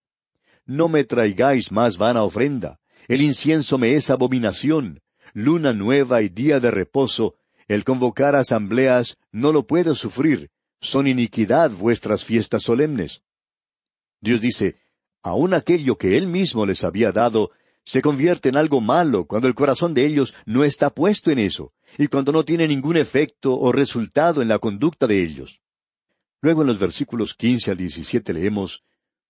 No 0.64 0.88
me 0.88 1.04
traigáis 1.04 1.70
más 1.70 1.98
vana 1.98 2.22
ofrenda. 2.22 2.80
El 3.06 3.20
incienso 3.20 3.76
me 3.76 3.94
es 3.94 4.08
abominación 4.08 5.00
luna 5.32 5.72
nueva 5.72 6.22
y 6.22 6.28
día 6.28 6.60
de 6.60 6.70
reposo, 6.70 7.36
el 7.68 7.84
convocar 7.84 8.34
asambleas, 8.34 9.18
no 9.32 9.52
lo 9.52 9.66
puedo 9.66 9.94
sufrir, 9.94 10.50
son 10.80 11.06
iniquidad 11.06 11.70
vuestras 11.70 12.24
fiestas 12.24 12.62
solemnes. 12.62 13.22
Dios 14.20 14.40
dice, 14.40 14.76
aun 15.22 15.54
aquello 15.54 15.96
que 15.96 16.16
Él 16.16 16.26
mismo 16.26 16.66
les 16.66 16.84
había 16.84 17.12
dado, 17.12 17.50
se 17.84 18.02
convierte 18.02 18.48
en 18.48 18.56
algo 18.56 18.80
malo 18.80 19.26
cuando 19.26 19.48
el 19.48 19.54
corazón 19.54 19.94
de 19.94 20.04
ellos 20.04 20.34
no 20.46 20.64
está 20.64 20.90
puesto 20.90 21.30
en 21.30 21.38
eso, 21.38 21.72
y 21.98 22.08
cuando 22.08 22.32
no 22.32 22.44
tiene 22.44 22.68
ningún 22.68 22.96
efecto 22.96 23.58
o 23.58 23.72
resultado 23.72 24.42
en 24.42 24.48
la 24.48 24.58
conducta 24.58 25.06
de 25.06 25.22
ellos. 25.22 25.60
Luego 26.40 26.62
en 26.62 26.68
los 26.68 26.78
versículos 26.78 27.34
quince 27.34 27.70
al 27.70 27.76
diecisiete 27.76 28.32
leemos 28.32 28.84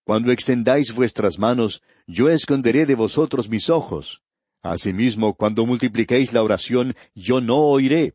Cuando 0.04 0.32
extendáis 0.32 0.94
vuestras 0.94 1.38
manos, 1.38 1.82
yo 2.06 2.28
esconderé 2.28 2.86
de 2.86 2.94
vosotros 2.94 3.48
mis 3.48 3.70
ojos. 3.70 4.22
Asimismo, 4.62 5.34
cuando 5.34 5.64
multipliquéis 5.64 6.32
la 6.32 6.42
oración, 6.42 6.94
yo 7.14 7.40
no 7.40 7.56
oiré. 7.56 8.14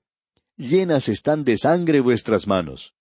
Llenas 0.57 1.09
están 1.09 1.43
de 1.43 1.57
sangre 1.57 1.99
vuestras 1.99 2.47
manos. 2.47 2.93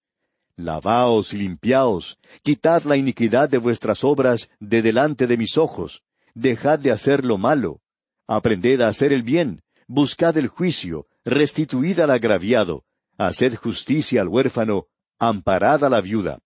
Lavaos 0.57 1.33
y 1.33 1.39
limpiaos, 1.39 2.19
quitad 2.43 2.85
la 2.85 2.97
iniquidad 2.97 3.49
de 3.51 3.59
vuestras 3.59 4.05
obras 4.05 4.51
de 4.61 4.83
delante 4.83 5.27
de 5.27 5.37
mis 5.37 5.59
ojos, 5.59 6.03
dejad 6.33 6.79
de 6.79 6.93
hacer 6.93 7.25
lo 7.25 7.39
malo, 7.39 7.81
aprended 8.29 8.81
a 8.81 8.89
hacer 8.89 9.13
el 9.13 9.23
bien, 9.23 9.63
buscad 9.89 10.37
el 10.39 10.47
juicio, 10.47 11.07
restituid 11.25 11.99
al 12.01 12.11
agraviado, 12.11 12.85
haced 13.19 13.57
justicia 13.57 14.21
al 14.23 14.29
huérfano, 14.29 14.87
amparad 15.19 15.85
a 15.85 15.91
la 15.91 16.01
viuda. 16.01 16.39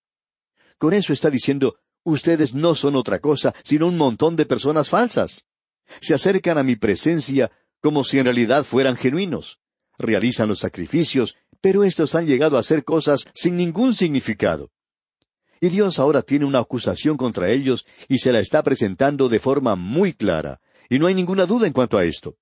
Con 0.78 0.94
eso 0.94 1.12
está 1.12 1.28
diciendo, 1.30 1.76
ustedes 2.02 2.54
no 2.54 2.74
son 2.74 2.96
otra 2.96 3.18
cosa 3.18 3.54
sino 3.62 3.86
un 3.86 3.96
montón 3.96 4.36
de 4.36 4.46
personas 4.46 4.88
falsas. 4.88 5.44
Se 6.00 6.14
acercan 6.14 6.58
a 6.58 6.62
mi 6.62 6.76
presencia 6.76 7.50
como 7.80 8.04
si 8.04 8.18
en 8.18 8.24
realidad 8.24 8.64
fueran 8.64 8.96
genuinos. 8.96 9.58
Realizan 9.98 10.48
los 10.48 10.60
sacrificios, 10.60 11.36
pero 11.60 11.84
estos 11.84 12.14
han 12.14 12.26
llegado 12.26 12.56
a 12.56 12.60
hacer 12.60 12.84
cosas 12.84 13.24
sin 13.34 13.56
ningún 13.56 13.94
significado. 13.94 14.70
Y 15.60 15.68
Dios 15.70 15.98
ahora 15.98 16.22
tiene 16.22 16.44
una 16.44 16.60
acusación 16.60 17.16
contra 17.16 17.50
ellos 17.50 17.84
y 18.08 18.18
se 18.18 18.32
la 18.32 18.38
está 18.38 18.62
presentando 18.62 19.28
de 19.28 19.40
forma 19.40 19.74
muy 19.74 20.12
clara, 20.12 20.60
y 20.88 20.98
no 20.98 21.06
hay 21.06 21.14
ninguna 21.14 21.46
duda 21.46 21.66
en 21.66 21.72
cuanto 21.72 21.98
a 21.98 22.04
esto. 22.04 22.36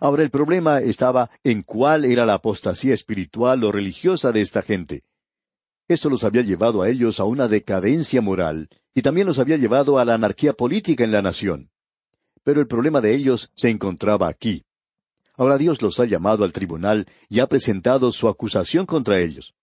Ahora 0.00 0.22
el 0.22 0.30
problema 0.30 0.80
estaba 0.80 1.30
en 1.42 1.62
cuál 1.62 2.04
era 2.04 2.24
la 2.24 2.34
apostasía 2.34 2.94
espiritual 2.94 3.64
o 3.64 3.72
religiosa 3.72 4.32
de 4.32 4.40
esta 4.40 4.62
gente. 4.62 5.02
Esto 5.88 6.08
los 6.08 6.24
había 6.24 6.42
llevado 6.42 6.82
a 6.82 6.88
ellos 6.88 7.18
a 7.18 7.24
una 7.24 7.48
decadencia 7.48 8.20
moral 8.20 8.68
y 8.94 9.02
también 9.02 9.26
los 9.26 9.38
había 9.38 9.56
llevado 9.56 9.98
a 9.98 10.04
la 10.04 10.14
anarquía 10.14 10.52
política 10.52 11.04
en 11.04 11.12
la 11.12 11.22
nación. 11.22 11.70
Pero 12.42 12.60
el 12.60 12.66
problema 12.66 13.00
de 13.00 13.14
ellos 13.14 13.50
se 13.54 13.70
encontraba 13.70 14.28
aquí. 14.28 14.64
Ahora 15.36 15.56
Dios 15.56 15.80
los 15.82 16.00
ha 16.00 16.04
llamado 16.04 16.44
al 16.44 16.52
tribunal 16.52 17.06
y 17.28 17.40
ha 17.40 17.46
presentado 17.46 18.10
su 18.10 18.28
acusación 18.28 18.86
contra 18.86 19.20
ellos. 19.20 19.54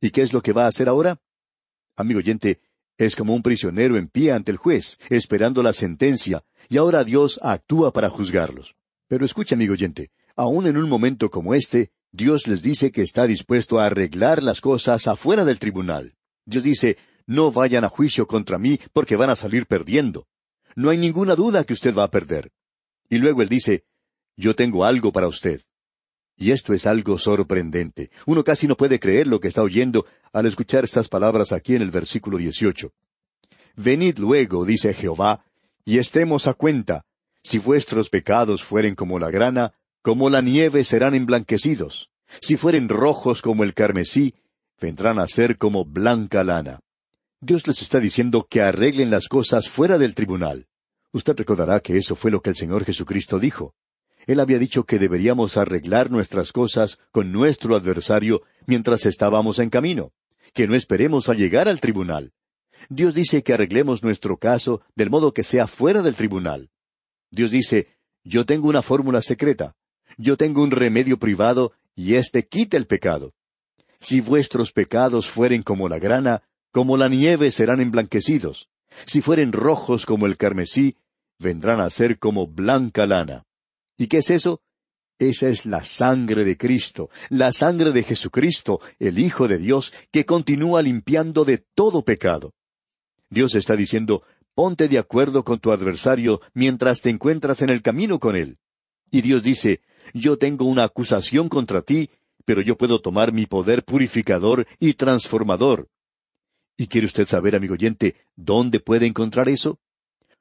¿Y 0.00 0.10
qué 0.10 0.22
es 0.22 0.32
lo 0.32 0.42
que 0.42 0.52
va 0.52 0.64
a 0.64 0.68
hacer 0.68 0.88
ahora? 0.88 1.20
Amigo 1.96 2.18
oyente, 2.18 2.60
es 2.98 3.14
como 3.14 3.34
un 3.34 3.42
prisionero 3.42 3.96
en 3.96 4.08
pie 4.08 4.32
ante 4.32 4.50
el 4.50 4.56
juez, 4.56 4.98
esperando 5.08 5.62
la 5.62 5.72
sentencia, 5.72 6.44
y 6.68 6.76
ahora 6.76 7.04
Dios 7.04 7.38
actúa 7.42 7.92
para 7.92 8.10
juzgarlos. 8.10 8.74
Pero 9.08 9.24
escucha, 9.24 9.54
amigo 9.54 9.74
oyente, 9.74 10.10
aun 10.36 10.66
en 10.66 10.76
un 10.76 10.88
momento 10.88 11.30
como 11.30 11.54
este, 11.54 11.92
Dios 12.10 12.46
les 12.46 12.62
dice 12.62 12.90
que 12.90 13.02
está 13.02 13.26
dispuesto 13.26 13.78
a 13.78 13.86
arreglar 13.86 14.42
las 14.42 14.60
cosas 14.60 15.06
afuera 15.06 15.44
del 15.44 15.58
tribunal. 15.58 16.14
Dios 16.44 16.64
dice, 16.64 16.96
no 17.26 17.52
vayan 17.52 17.84
a 17.84 17.88
juicio 17.88 18.26
contra 18.26 18.58
mí 18.58 18.78
porque 18.92 19.16
van 19.16 19.30
a 19.30 19.36
salir 19.36 19.66
perdiendo. 19.66 20.26
No 20.76 20.90
hay 20.90 20.98
ninguna 20.98 21.34
duda 21.34 21.64
que 21.64 21.72
usted 21.72 21.94
va 21.94 22.04
a 22.04 22.10
perder. 22.10 22.50
Y 23.08 23.18
luego 23.18 23.42
Él 23.42 23.48
dice, 23.48 23.84
yo 24.36 24.54
tengo 24.54 24.84
algo 24.84 25.12
para 25.12 25.28
usted. 25.28 25.62
Y 26.36 26.50
esto 26.50 26.72
es 26.72 26.86
algo 26.86 27.18
sorprendente. 27.18 28.10
Uno 28.26 28.42
casi 28.42 28.66
no 28.66 28.76
puede 28.76 28.98
creer 28.98 29.26
lo 29.26 29.38
que 29.38 29.48
está 29.48 29.62
oyendo 29.62 30.06
al 30.32 30.46
escuchar 30.46 30.84
estas 30.84 31.08
palabras 31.08 31.52
aquí 31.52 31.74
en 31.74 31.82
el 31.82 31.90
versículo 31.90 32.38
dieciocho. 32.38 32.92
Venid 33.76 34.18
luego, 34.18 34.64
dice 34.64 34.94
Jehová, 34.94 35.44
y 35.84 35.98
estemos 35.98 36.46
a 36.46 36.54
cuenta. 36.54 37.04
Si 37.42 37.58
vuestros 37.58 38.08
pecados 38.08 38.62
fueren 38.62 38.94
como 38.94 39.18
la 39.18 39.30
grana, 39.30 39.74
como 40.00 40.30
la 40.30 40.40
nieve 40.40 40.84
serán 40.84 41.14
emblanquecidos. 41.14 42.10
Si 42.40 42.56
fueren 42.56 42.88
rojos 42.88 43.42
como 43.42 43.62
el 43.62 43.74
carmesí, 43.74 44.34
vendrán 44.80 45.18
a 45.18 45.26
ser 45.26 45.58
como 45.58 45.84
blanca 45.84 46.42
lana. 46.44 46.80
Dios 47.44 47.66
les 47.66 47.82
está 47.82 47.98
diciendo 47.98 48.46
que 48.48 48.62
arreglen 48.62 49.10
las 49.10 49.26
cosas 49.26 49.68
fuera 49.68 49.98
del 49.98 50.14
tribunal. 50.14 50.68
Usted 51.10 51.36
recordará 51.36 51.80
que 51.80 51.96
eso 51.96 52.14
fue 52.14 52.30
lo 52.30 52.40
que 52.40 52.50
el 52.50 52.56
Señor 52.56 52.84
Jesucristo 52.84 53.40
dijo. 53.40 53.74
Él 54.28 54.38
había 54.38 54.60
dicho 54.60 54.84
que 54.84 55.00
deberíamos 55.00 55.56
arreglar 55.56 56.08
nuestras 56.08 56.52
cosas 56.52 57.00
con 57.10 57.32
nuestro 57.32 57.74
adversario 57.74 58.42
mientras 58.64 59.06
estábamos 59.06 59.58
en 59.58 59.70
camino, 59.70 60.12
que 60.54 60.68
no 60.68 60.76
esperemos 60.76 61.28
a 61.28 61.34
llegar 61.34 61.68
al 61.68 61.80
tribunal. 61.80 62.32
Dios 62.88 63.12
dice 63.12 63.42
que 63.42 63.54
arreglemos 63.54 64.04
nuestro 64.04 64.36
caso 64.36 64.82
del 64.94 65.10
modo 65.10 65.34
que 65.34 65.42
sea 65.42 65.66
fuera 65.66 66.00
del 66.00 66.14
tribunal. 66.14 66.70
Dios 67.32 67.50
dice, 67.50 67.88
yo 68.22 68.46
tengo 68.46 68.68
una 68.68 68.82
fórmula 68.82 69.20
secreta, 69.20 69.74
yo 70.16 70.36
tengo 70.36 70.62
un 70.62 70.70
remedio 70.70 71.18
privado, 71.18 71.72
y 71.96 72.14
éste 72.14 72.46
quita 72.46 72.76
el 72.76 72.86
pecado. 72.86 73.34
Si 73.98 74.20
vuestros 74.20 74.70
pecados 74.70 75.26
fueren 75.26 75.64
como 75.64 75.88
la 75.88 75.98
grana, 75.98 76.44
como 76.72 76.96
la 76.96 77.08
nieve 77.08 77.50
serán 77.50 77.80
emblanquecidos. 77.80 78.68
Si 79.06 79.20
fueren 79.20 79.52
rojos 79.52 80.06
como 80.06 80.26
el 80.26 80.36
carmesí, 80.36 80.96
vendrán 81.38 81.80
a 81.80 81.90
ser 81.90 82.18
como 82.18 82.46
blanca 82.46 83.06
lana. 83.06 83.44
¿Y 83.96 84.08
qué 84.08 84.18
es 84.18 84.30
eso? 84.30 84.60
Esa 85.18 85.48
es 85.48 85.66
la 85.66 85.84
sangre 85.84 86.44
de 86.44 86.56
Cristo, 86.56 87.10
la 87.28 87.52
sangre 87.52 87.92
de 87.92 88.02
Jesucristo, 88.02 88.80
el 88.98 89.18
Hijo 89.18 89.46
de 89.46 89.58
Dios, 89.58 89.92
que 90.10 90.24
continúa 90.24 90.82
limpiando 90.82 91.44
de 91.44 91.58
todo 91.58 92.02
pecado. 92.02 92.54
Dios 93.30 93.54
está 93.54 93.76
diciendo, 93.76 94.24
ponte 94.54 94.88
de 94.88 94.98
acuerdo 94.98 95.44
con 95.44 95.60
tu 95.60 95.70
adversario 95.70 96.40
mientras 96.54 97.02
te 97.02 97.10
encuentras 97.10 97.62
en 97.62 97.70
el 97.70 97.82
camino 97.82 98.18
con 98.18 98.34
él. 98.34 98.58
Y 99.10 99.20
Dios 99.20 99.42
dice, 99.42 99.80
yo 100.12 100.38
tengo 100.38 100.64
una 100.64 100.84
acusación 100.84 101.48
contra 101.48 101.82
ti, 101.82 102.10
pero 102.44 102.60
yo 102.60 102.76
puedo 102.76 103.00
tomar 103.00 103.32
mi 103.32 103.46
poder 103.46 103.84
purificador 103.84 104.66
y 104.80 104.94
transformador. 104.94 105.88
¿Y 106.76 106.86
quiere 106.86 107.06
usted 107.06 107.26
saber, 107.26 107.54
amigo 107.54 107.74
oyente, 107.74 108.16
dónde 108.34 108.80
puede 108.80 109.06
encontrar 109.06 109.48
eso? 109.48 109.78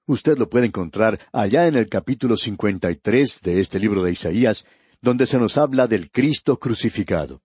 Usted 0.05 0.37
lo 0.37 0.49
puede 0.49 0.65
encontrar 0.65 1.19
allá 1.31 1.67
en 1.67 1.75
el 1.75 1.87
capítulo 1.87 2.37
53 2.37 3.41
de 3.41 3.59
este 3.59 3.79
libro 3.79 4.03
de 4.03 4.11
Isaías, 4.11 4.65
donde 5.01 5.25
se 5.25 5.37
nos 5.37 5.57
habla 5.57 5.87
del 5.87 6.09
Cristo 6.09 6.59
crucificado. 6.59 7.41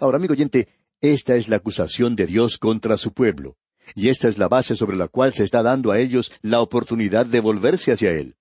Ahora, 0.00 0.16
amigo 0.16 0.32
oyente, 0.32 0.68
esta 1.00 1.36
es 1.36 1.48
la 1.48 1.56
acusación 1.56 2.16
de 2.16 2.26
Dios 2.26 2.58
contra 2.58 2.96
su 2.96 3.12
pueblo, 3.12 3.56
y 3.94 4.08
esta 4.08 4.28
es 4.28 4.38
la 4.38 4.48
base 4.48 4.76
sobre 4.76 4.96
la 4.96 5.08
cual 5.08 5.34
se 5.34 5.44
está 5.44 5.62
dando 5.62 5.90
a 5.90 5.98
ellos 5.98 6.32
la 6.40 6.60
oportunidad 6.60 7.26
de 7.26 7.40
volverse 7.40 7.92
hacia 7.92 8.12
Él. 8.12 8.36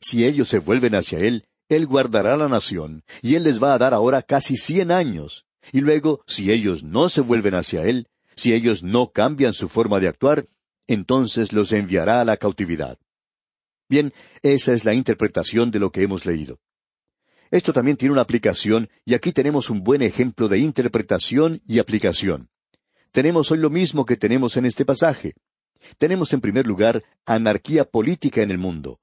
Si 0.00 0.24
ellos 0.24 0.48
se 0.48 0.58
vuelven 0.58 0.94
hacia 0.94 1.18
Él, 1.18 1.46
Él 1.68 1.86
guardará 1.86 2.36
la 2.36 2.48
nación, 2.48 3.02
y 3.22 3.34
Él 3.34 3.44
les 3.44 3.62
va 3.62 3.74
a 3.74 3.78
dar 3.78 3.94
ahora 3.94 4.22
casi 4.22 4.56
cien 4.56 4.92
años. 4.92 5.44
Y 5.72 5.80
luego, 5.80 6.22
si 6.26 6.52
ellos 6.52 6.84
no 6.84 7.08
se 7.08 7.22
vuelven 7.22 7.54
hacia 7.54 7.82
Él, 7.82 8.06
si 8.36 8.52
ellos 8.52 8.82
no 8.82 9.10
cambian 9.10 9.52
su 9.52 9.68
forma 9.68 9.98
de 9.98 10.08
actuar, 10.08 10.46
entonces 10.86 11.52
los 11.52 11.72
enviará 11.72 12.20
a 12.20 12.24
la 12.24 12.36
cautividad. 12.36 12.98
Bien, 13.88 14.12
esa 14.42 14.72
es 14.72 14.84
la 14.84 14.94
interpretación 14.94 15.70
de 15.70 15.78
lo 15.78 15.90
que 15.90 16.02
hemos 16.02 16.26
leído. 16.26 16.58
Esto 17.50 17.72
también 17.72 17.96
tiene 17.96 18.12
una 18.12 18.22
aplicación, 18.22 18.90
y 19.04 19.14
aquí 19.14 19.32
tenemos 19.32 19.70
un 19.70 19.82
buen 19.82 20.02
ejemplo 20.02 20.48
de 20.48 20.58
interpretación 20.58 21.62
y 21.66 21.78
aplicación. 21.78 22.50
Tenemos 23.12 23.50
hoy 23.50 23.58
lo 23.58 23.70
mismo 23.70 24.04
que 24.04 24.16
tenemos 24.16 24.56
en 24.56 24.66
este 24.66 24.84
pasaje. 24.84 25.34
Tenemos 25.98 26.32
en 26.32 26.40
primer 26.40 26.66
lugar 26.66 27.04
anarquía 27.24 27.84
política 27.84 28.42
en 28.42 28.50
el 28.50 28.58
mundo. 28.58 29.00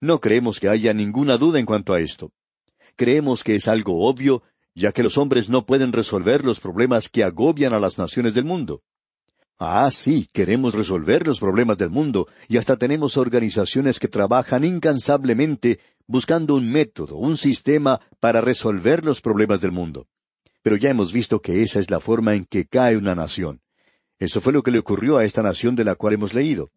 No 0.00 0.20
creemos 0.20 0.58
que 0.58 0.68
haya 0.68 0.92
ninguna 0.94 1.36
duda 1.36 1.60
en 1.60 1.66
cuanto 1.66 1.92
a 1.92 2.00
esto. 2.00 2.32
Creemos 2.96 3.44
que 3.44 3.54
es 3.54 3.68
algo 3.68 4.06
obvio, 4.08 4.42
ya 4.74 4.92
que 4.92 5.02
los 5.02 5.18
hombres 5.18 5.48
no 5.48 5.66
pueden 5.66 5.92
resolver 5.92 6.44
los 6.44 6.60
problemas 6.60 7.08
que 7.08 7.24
agobian 7.24 7.74
a 7.74 7.78
las 7.78 7.98
naciones 7.98 8.34
del 8.34 8.44
mundo. 8.44 8.82
Ah, 9.58 9.90
sí, 9.92 10.28
queremos 10.32 10.74
resolver 10.74 11.26
los 11.26 11.38
problemas 11.38 11.78
del 11.78 11.90
mundo 11.90 12.26
y 12.48 12.56
hasta 12.56 12.76
tenemos 12.76 13.16
organizaciones 13.16 14.00
que 14.00 14.08
trabajan 14.08 14.64
incansablemente 14.64 15.78
buscando 16.06 16.56
un 16.56 16.70
método, 16.70 17.16
un 17.16 17.36
sistema 17.36 18.00
para 18.18 18.40
resolver 18.40 19.04
los 19.04 19.20
problemas 19.20 19.60
del 19.60 19.72
mundo. 19.72 20.08
Pero 20.62 20.76
ya 20.76 20.90
hemos 20.90 21.12
visto 21.12 21.40
que 21.40 21.62
esa 21.62 21.78
es 21.78 21.90
la 21.90 22.00
forma 22.00 22.34
en 22.34 22.44
que 22.44 22.66
cae 22.66 22.96
una 22.96 23.14
nación. 23.14 23.60
Eso 24.18 24.40
fue 24.40 24.52
lo 24.52 24.62
que 24.62 24.70
le 24.70 24.78
ocurrió 24.78 25.18
a 25.18 25.24
esta 25.24 25.42
nación 25.42 25.76
de 25.76 25.84
la 25.84 25.94
cual 25.94 26.14
hemos 26.14 26.34
leído. 26.34 26.70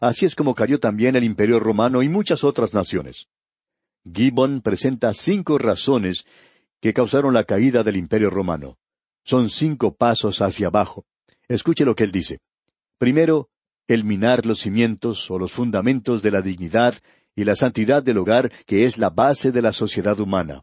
Así 0.00 0.26
es 0.26 0.34
como 0.34 0.54
cayó 0.54 0.80
también 0.80 1.16
el 1.16 1.24
Imperio 1.24 1.60
romano 1.60 2.02
y 2.02 2.08
muchas 2.08 2.44
otras 2.44 2.74
naciones. 2.74 3.28
Gibbon 4.10 4.60
presenta 4.60 5.14
cinco 5.14 5.56
razones 5.56 6.26
que 6.84 6.92
causaron 6.92 7.32
la 7.32 7.44
caída 7.44 7.82
del 7.82 7.96
Imperio 7.96 8.28
romano. 8.28 8.76
Son 9.24 9.48
cinco 9.48 9.94
pasos 9.94 10.42
hacia 10.42 10.66
abajo. 10.66 11.06
Escuche 11.48 11.86
lo 11.86 11.94
que 11.94 12.04
él 12.04 12.12
dice. 12.12 12.40
Primero, 12.98 13.48
el 13.88 14.04
minar 14.04 14.44
los 14.44 14.60
cimientos 14.60 15.30
o 15.30 15.38
los 15.38 15.50
fundamentos 15.50 16.20
de 16.20 16.30
la 16.30 16.42
dignidad 16.42 16.94
y 17.34 17.44
la 17.44 17.56
santidad 17.56 18.02
del 18.02 18.18
hogar 18.18 18.52
que 18.66 18.84
es 18.84 18.98
la 18.98 19.08
base 19.08 19.50
de 19.50 19.62
la 19.62 19.72
sociedad 19.72 20.20
humana. 20.20 20.60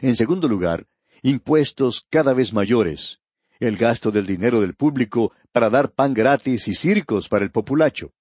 En 0.00 0.16
segundo 0.16 0.48
lugar, 0.48 0.88
impuestos 1.22 2.04
cada 2.10 2.32
vez 2.32 2.52
mayores, 2.52 3.20
el 3.60 3.76
gasto 3.76 4.10
del 4.10 4.26
dinero 4.26 4.60
del 4.60 4.74
público 4.74 5.30
para 5.52 5.70
dar 5.70 5.92
pan 5.92 6.12
gratis 6.12 6.66
y 6.66 6.74
circos 6.74 7.28
para 7.28 7.44
el 7.44 7.52
populacho. 7.52 8.12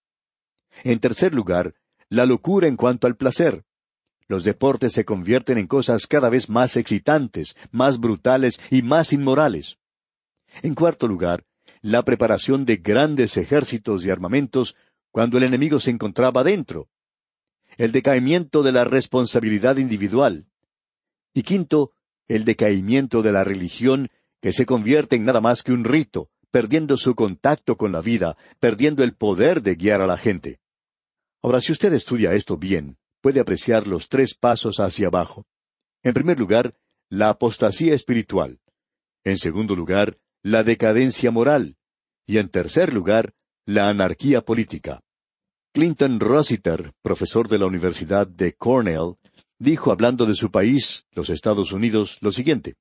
En 0.83 0.99
tercer 0.99 1.33
lugar, 1.33 1.73
la 2.07 2.27
locura 2.27 2.67
en 2.67 2.75
cuanto 2.75 3.07
al 3.07 3.15
placer. 3.15 3.64
Los 4.27 4.43
deportes 4.43 4.93
se 4.93 5.05
convierten 5.05 5.57
en 5.57 5.67
cosas 5.67 6.07
cada 6.07 6.29
vez 6.29 6.49
más 6.49 6.77
excitantes, 6.77 7.55
más 7.71 7.99
brutales 7.99 8.59
y 8.71 8.81
más 8.81 9.13
inmorales. 9.13 9.77
En 10.63 10.73
cuarto 10.73 11.07
lugar, 11.07 11.45
la 11.81 12.03
preparación 12.03 12.65
de 12.65 12.77
grandes 12.77 13.37
ejércitos 13.37 14.05
y 14.05 14.09
armamentos 14.09 14.75
cuando 15.11 15.37
el 15.37 15.43
enemigo 15.43 15.79
se 15.79 15.91
encontraba 15.91 16.43
dentro. 16.43 16.89
El 17.77 17.91
decaimiento 17.91 18.63
de 18.63 18.71
la 18.71 18.83
responsabilidad 18.83 19.77
individual. 19.77 20.47
Y 21.33 21.43
quinto, 21.43 21.91
el 22.27 22.45
decaimiento 22.45 23.21
de 23.21 23.31
la 23.31 23.43
religión 23.43 24.09
que 24.41 24.51
se 24.51 24.65
convierte 24.65 25.15
en 25.15 25.25
nada 25.25 25.41
más 25.41 25.61
que 25.61 25.71
un 25.71 25.83
rito, 25.83 26.29
perdiendo 26.49 26.97
su 26.97 27.15
contacto 27.15 27.77
con 27.77 27.91
la 27.91 28.01
vida, 28.01 28.37
perdiendo 28.59 29.03
el 29.03 29.13
poder 29.13 29.61
de 29.61 29.75
guiar 29.75 30.01
a 30.01 30.07
la 30.07 30.17
gente. 30.17 30.59
Ahora, 31.41 31.61
si 31.61 31.71
usted 31.71 31.93
estudia 31.93 32.33
esto 32.33 32.57
bien, 32.57 32.97
puede 33.25 33.39
apreciar 33.39 33.87
los 33.87 34.07
tres 34.07 34.35
pasos 34.35 34.79
hacia 34.79 35.07
abajo. 35.07 35.47
En 36.03 36.13
primer 36.13 36.39
lugar, 36.39 36.75
la 37.09 37.29
apostasía 37.29 37.95
espiritual. 37.95 38.59
En 39.23 39.39
segundo 39.39 39.75
lugar, 39.75 40.19
la 40.43 40.63
decadencia 40.63 41.31
moral. 41.31 41.75
Y 42.27 42.37
en 42.37 42.49
tercer 42.49 42.93
lugar, 42.93 43.33
la 43.65 43.89
anarquía 43.89 44.45
política. 44.45 45.01
Clinton 45.73 46.19
Rossiter, 46.19 46.93
profesor 47.01 47.47
de 47.47 47.57
la 47.57 47.65
Universidad 47.65 48.27
de 48.27 48.53
Cornell, 48.53 49.15
dijo 49.57 49.91
hablando 49.91 50.27
de 50.27 50.35
su 50.35 50.51
país, 50.51 51.07
los 51.09 51.31
Estados 51.31 51.71
Unidos, 51.71 52.19
lo 52.21 52.31
siguiente. 52.31 52.75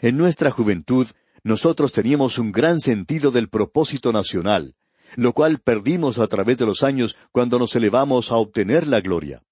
En 0.00 0.16
nuestra 0.16 0.50
juventud, 0.50 1.06
nosotros 1.44 1.92
teníamos 1.92 2.38
un 2.38 2.50
gran 2.50 2.80
sentido 2.80 3.30
del 3.30 3.50
propósito 3.50 4.10
nacional, 4.10 4.74
lo 5.16 5.34
cual 5.34 5.58
perdimos 5.58 6.18
a 6.18 6.28
través 6.28 6.56
de 6.56 6.64
los 6.64 6.82
años 6.82 7.14
cuando 7.30 7.58
nos 7.58 7.76
elevamos 7.76 8.32
a 8.32 8.36
obtener 8.36 8.86
la 8.86 9.02
gloria. 9.02 9.42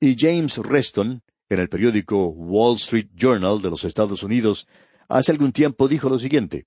Y 0.00 0.16
James 0.18 0.56
Reston, 0.56 1.22
en 1.50 1.60
el 1.60 1.68
periódico 1.68 2.28
Wall 2.28 2.76
Street 2.76 3.08
Journal 3.14 3.60
de 3.60 3.68
los 3.68 3.84
Estados 3.84 4.22
Unidos, 4.22 4.66
hace 5.08 5.30
algún 5.30 5.52
tiempo 5.52 5.88
dijo 5.88 6.08
lo 6.08 6.18
siguiente, 6.18 6.66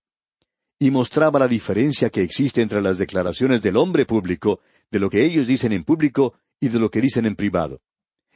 y 0.77 0.91
mostraba 0.91 1.39
la 1.39 1.47
diferencia 1.47 2.11
que 2.11 2.21
existe 2.21 2.61
entre 2.61 2.81
las 2.81 2.99
declaraciones 2.99 3.63
del 3.63 3.77
hombre 3.77 4.05
público, 4.05 4.59
de 4.91 4.99
lo 4.99 5.09
que 5.09 5.25
ellos 5.25 5.47
dicen 5.47 5.71
en 5.71 5.83
público 5.83 6.35
y 6.59 6.67
de 6.67 6.79
lo 6.79 6.91
que 6.91 7.01
dicen 7.01 7.25
en 7.25 7.35
privado. 7.35 7.81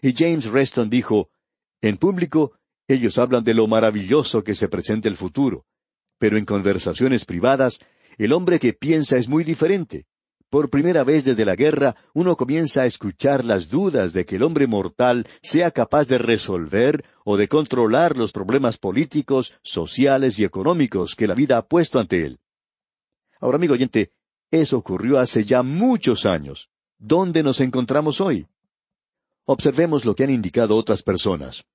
Y 0.01 0.13
James 0.15 0.45
Reston 0.45 0.89
dijo, 0.89 1.29
en 1.81 1.97
público 1.97 2.53
ellos 2.87 3.19
hablan 3.19 3.43
de 3.43 3.53
lo 3.53 3.67
maravilloso 3.67 4.43
que 4.43 4.55
se 4.55 4.67
presenta 4.67 5.09
el 5.09 5.15
futuro, 5.15 5.65
pero 6.17 6.37
en 6.37 6.45
conversaciones 6.45 7.23
privadas 7.25 7.79
el 8.17 8.33
hombre 8.33 8.59
que 8.59 8.73
piensa 8.73 9.17
es 9.17 9.27
muy 9.27 9.43
diferente. 9.43 10.07
Por 10.49 10.69
primera 10.69 11.03
vez 11.03 11.25
desde 11.25 11.43
la 11.43 11.55
guerra 11.55 11.95
uno 12.13 12.37
comienza 12.37 12.83
a 12.83 12.85
escuchar 12.85 13.43
las 13.43 13.67
dudas 13.67 14.13
de 14.13 14.25
que 14.25 14.37
el 14.37 14.43
hombre 14.43 14.65
mortal 14.65 15.27
sea 15.41 15.71
capaz 15.71 16.07
de 16.07 16.17
resolver 16.17 17.03
o 17.25 17.35
de 17.35 17.49
controlar 17.49 18.17
los 18.17 18.31
problemas 18.31 18.77
políticos, 18.77 19.53
sociales 19.61 20.39
y 20.39 20.45
económicos 20.45 21.15
que 21.15 21.27
la 21.27 21.33
vida 21.33 21.57
ha 21.57 21.67
puesto 21.67 21.99
ante 21.99 22.25
él. 22.25 22.39
Ahora, 23.41 23.57
amigo 23.57 23.73
oyente, 23.73 24.13
eso 24.49 24.77
ocurrió 24.77 25.19
hace 25.19 25.43
ya 25.43 25.63
muchos 25.63 26.25
años. 26.25 26.69
¿Dónde 26.97 27.43
nos 27.43 27.59
encontramos 27.59 28.21
hoy? 28.21 28.47
Observemos 29.45 30.05
lo 30.05 30.15
que 30.15 30.23
han 30.23 30.29
indicado 30.29 30.77
otras 30.77 31.03
personas. 31.03 31.65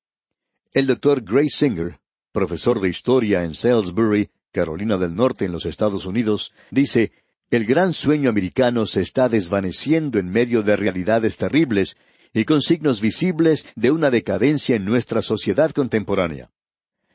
El 0.73 0.87
doctor 0.87 1.21
Grace 1.23 1.51
Singer, 1.51 2.01
profesor 2.33 2.81
de 2.81 2.89
historia 2.89 3.45
en 3.45 3.55
Salisbury, 3.55 4.31
Carolina 4.51 4.97
del 4.97 5.15
Norte, 5.15 5.45
en 5.45 5.53
los 5.53 5.67
Estados 5.67 6.07
Unidos, 6.07 6.53
dice, 6.71 7.13
el 7.53 7.67
gran 7.67 7.93
sueño 7.93 8.31
americano 8.31 8.87
se 8.87 9.03
está 9.03 9.29
desvaneciendo 9.29 10.19
en 10.19 10.31
medio 10.31 10.63
de 10.63 10.75
realidades 10.75 11.37
terribles 11.37 11.99
y 12.33 12.47
con 12.47 12.63
signos 12.63 13.03
visibles 13.03 13.67
de 13.77 13.91
una 13.91 14.11
decadencia 14.11 14.75
en 14.75 14.87
nuestra 14.87 15.21
sociedad 15.21 15.71
contemporánea. 15.71 16.51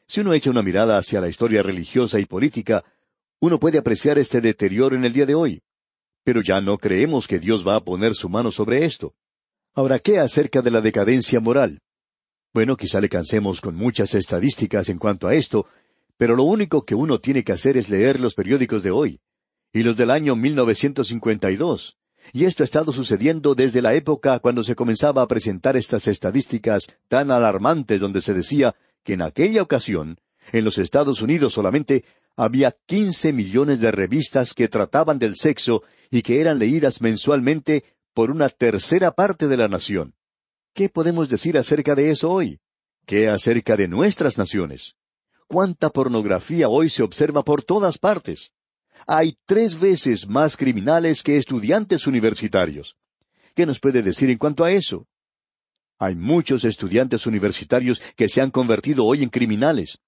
Si 0.06 0.20
uno 0.20 0.34
echa 0.34 0.52
una 0.52 0.62
mirada 0.62 0.96
hacia 0.96 1.22
la 1.22 1.28
historia 1.28 1.64
religiosa 1.64 2.20
y 2.20 2.26
política, 2.26 2.86
uno 3.40 3.60
puede 3.60 3.80
apreciar 3.80 4.20
este 4.20 4.40
deterioro 4.40 4.96
en 4.96 5.06
el 5.06 5.14
día 5.14 5.26
de 5.26 5.34
hoy. 5.34 5.64
Pero 6.24 6.42
ya 6.44 6.62
no 6.62 6.78
creemos 6.78 7.28
que 7.28 7.40
Dios 7.40 7.68
va 7.68 7.76
a 7.76 7.84
poner 7.84 8.14
su 8.14 8.30
mano 8.30 8.52
sobre 8.52 8.86
esto. 8.86 9.16
Ahora, 9.74 9.98
¿qué 9.98 10.20
acerca 10.20 10.62
de 10.62 10.70
la 10.70 10.82
decadencia 10.82 11.40
moral? 11.40 11.80
Bueno, 12.54 12.78
quizá 12.78 13.02
le 13.02 13.10
cansemos 13.10 13.60
con 13.60 13.74
muchas 13.74 14.14
estadísticas 14.14 14.88
en 14.90 15.00
cuanto 15.00 15.28
a 15.28 15.34
esto, 15.34 15.66
pero 16.16 16.36
lo 16.36 16.44
único 16.44 16.86
que 16.86 16.94
uno 16.94 17.20
tiene 17.20 17.44
que 17.44 17.54
hacer 17.54 17.76
es 17.76 17.90
leer 17.90 18.20
los 18.20 18.36
periódicos 18.36 18.84
de 18.84 18.92
hoy, 18.92 19.20
y 19.78 19.84
los 19.84 19.96
del 19.96 20.10
año 20.10 20.36
1952. 20.36 21.98
Y 22.34 22.46
esto 22.46 22.64
ha 22.64 22.66
estado 22.66 22.92
sucediendo 22.92 23.54
desde 23.54 23.84
la 23.84 23.94
época 23.94 24.40
cuando 24.40 24.64
se 24.64 24.76
comenzaba 24.76 25.22
a 25.22 25.28
presentar 25.28 25.78
estas 25.78 26.08
estadísticas 26.08 26.88
tan 27.08 27.30
alarmantes 27.30 28.02
donde 28.02 28.22
se 28.22 28.34
decía 28.34 28.76
que 29.04 29.14
en 29.14 29.22
aquella 29.22 29.62
ocasión, 29.62 30.18
en 30.52 30.66
los 30.66 30.80
Estados 30.80 31.22
Unidos 31.22 31.54
solamente, 31.54 32.06
había 32.36 32.76
quince 32.88 33.32
millones 33.34 33.80
de 33.80 33.92
revistas 33.92 34.56
que 34.56 34.68
trataban 34.68 35.20
del 35.20 35.36
sexo 35.36 35.84
y 36.10 36.24
que 36.24 36.42
eran 36.42 36.58
leídas 36.58 37.00
mensualmente 37.00 37.84
por 38.16 38.32
una 38.32 38.50
tercera 38.50 39.12
parte 39.12 39.48
de 39.48 39.58
la 39.58 39.68
nación. 39.68 40.16
¿Qué 40.74 40.90
podemos 40.90 41.30
decir 41.30 41.56
acerca 41.56 41.94
de 41.94 42.10
eso 42.10 42.32
hoy? 42.32 42.60
¿Qué 43.06 43.30
acerca 43.30 43.78
de 43.78 43.88
nuestras 43.88 44.40
naciones? 44.40 44.96
¿Cuánta 45.48 45.92
pornografía 45.92 46.68
hoy 46.68 46.90
se 46.90 47.04
observa 47.04 47.44
por 47.44 47.62
todas 47.62 48.00
partes? 48.00 48.54
Hay 49.06 49.38
tres 49.46 49.80
veces 49.80 50.28
más 50.28 50.58
criminales 50.58 51.22
que 51.22 51.38
estudiantes 51.38 52.08
universitarios. 52.08 52.96
¿Qué 53.54 53.66
nos 53.66 53.80
puede 53.80 54.02
decir 54.02 54.30
en 54.30 54.38
cuanto 54.38 54.64
a 54.64 54.72
eso? 54.72 55.08
Hay 56.00 56.16
muchos 56.16 56.64
estudiantes 56.64 57.26
universitarios 57.26 58.02
que 58.16 58.30
se 58.30 58.42
han 58.42 58.52
convertido 58.52 59.06
hoy 59.06 59.24
en 59.24 59.30
criminales. 59.30 60.00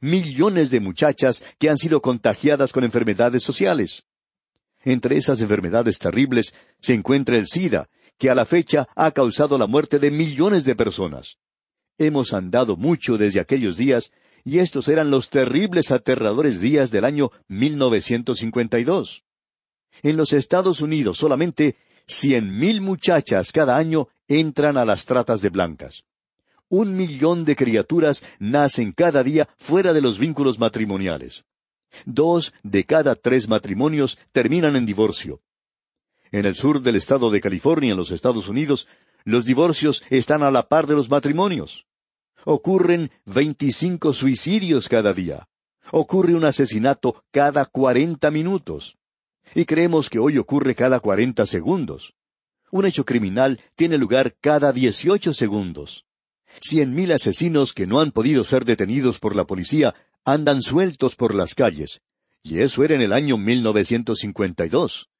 Millones 0.00 0.70
de 0.70 0.80
muchachas 0.80 1.42
que 1.58 1.70
han 1.70 1.78
sido 1.78 2.02
contagiadas 2.02 2.72
con 2.72 2.84
enfermedades 2.84 3.42
sociales. 3.42 4.04
Entre 4.82 5.16
esas 5.16 5.40
enfermedades 5.40 5.98
terribles 5.98 6.54
se 6.80 6.94
encuentra 6.94 7.36
el 7.36 7.46
SIDA, 7.46 7.88
que 8.18 8.30
a 8.30 8.34
la 8.34 8.44
fecha 8.44 8.88
ha 8.94 9.10
causado 9.10 9.58
la 9.58 9.66
muerte 9.66 9.98
de 9.98 10.10
millones 10.10 10.64
de 10.64 10.74
personas. 10.74 11.38
Hemos 11.98 12.32
andado 12.32 12.76
mucho 12.76 13.16
desde 13.16 13.40
aquellos 13.40 13.76
días, 13.76 14.12
y 14.46 14.60
estos 14.60 14.86
eran 14.86 15.10
los 15.10 15.28
terribles, 15.28 15.90
aterradores 15.90 16.60
días 16.60 16.92
del 16.92 17.04
año 17.04 17.32
1952. 17.48 19.24
En 20.02 20.16
los 20.16 20.32
Estados 20.32 20.80
Unidos 20.80 21.18
solamente 21.18 21.74
cien 22.06 22.56
mil 22.56 22.80
muchachas 22.80 23.50
cada 23.50 23.76
año 23.76 24.06
entran 24.28 24.76
a 24.76 24.84
las 24.84 25.04
tratas 25.04 25.40
de 25.42 25.48
blancas. 25.48 26.04
Un 26.68 26.96
millón 26.96 27.44
de 27.44 27.56
criaturas 27.56 28.24
nacen 28.38 28.92
cada 28.92 29.24
día 29.24 29.48
fuera 29.58 29.92
de 29.92 30.00
los 30.00 30.16
vínculos 30.16 30.60
matrimoniales. 30.60 31.44
Dos 32.04 32.54
de 32.62 32.84
cada 32.84 33.16
tres 33.16 33.48
matrimonios 33.48 34.16
terminan 34.30 34.76
en 34.76 34.86
divorcio. 34.86 35.40
En 36.30 36.46
el 36.46 36.54
sur 36.54 36.82
del 36.82 36.94
estado 36.94 37.32
de 37.32 37.40
California, 37.40 37.90
en 37.90 37.96
los 37.96 38.12
Estados 38.12 38.48
Unidos, 38.48 38.86
los 39.24 39.44
divorcios 39.44 40.04
están 40.08 40.44
a 40.44 40.52
la 40.52 40.68
par 40.68 40.86
de 40.86 40.94
los 40.94 41.10
matrimonios. 41.10 41.84
Ocurren 42.48 43.10
veinticinco 43.24 44.12
suicidios 44.12 44.88
cada 44.88 45.12
día. 45.12 45.48
Ocurre 45.90 46.32
un 46.36 46.44
asesinato 46.44 47.24
cada 47.32 47.64
cuarenta 47.64 48.30
minutos. 48.30 48.96
Y 49.52 49.64
creemos 49.64 50.08
que 50.08 50.20
hoy 50.20 50.38
ocurre 50.38 50.76
cada 50.76 51.00
cuarenta 51.00 51.44
segundos. 51.44 52.14
Un 52.70 52.86
hecho 52.86 53.04
criminal 53.04 53.60
tiene 53.74 53.98
lugar 53.98 54.36
cada 54.40 54.72
dieciocho 54.72 55.34
segundos. 55.34 56.04
Cien 56.60 56.94
mil 56.94 57.10
asesinos 57.10 57.72
que 57.72 57.88
no 57.88 57.98
han 57.98 58.12
podido 58.12 58.44
ser 58.44 58.64
detenidos 58.64 59.18
por 59.18 59.34
la 59.34 59.44
policía 59.44 59.96
andan 60.24 60.62
sueltos 60.62 61.16
por 61.16 61.34
las 61.34 61.52
calles. 61.56 62.00
Y 62.44 62.60
eso 62.60 62.84
era 62.84 62.94
en 62.94 63.02
el 63.02 63.12
año 63.12 63.38
1952. 63.38 65.10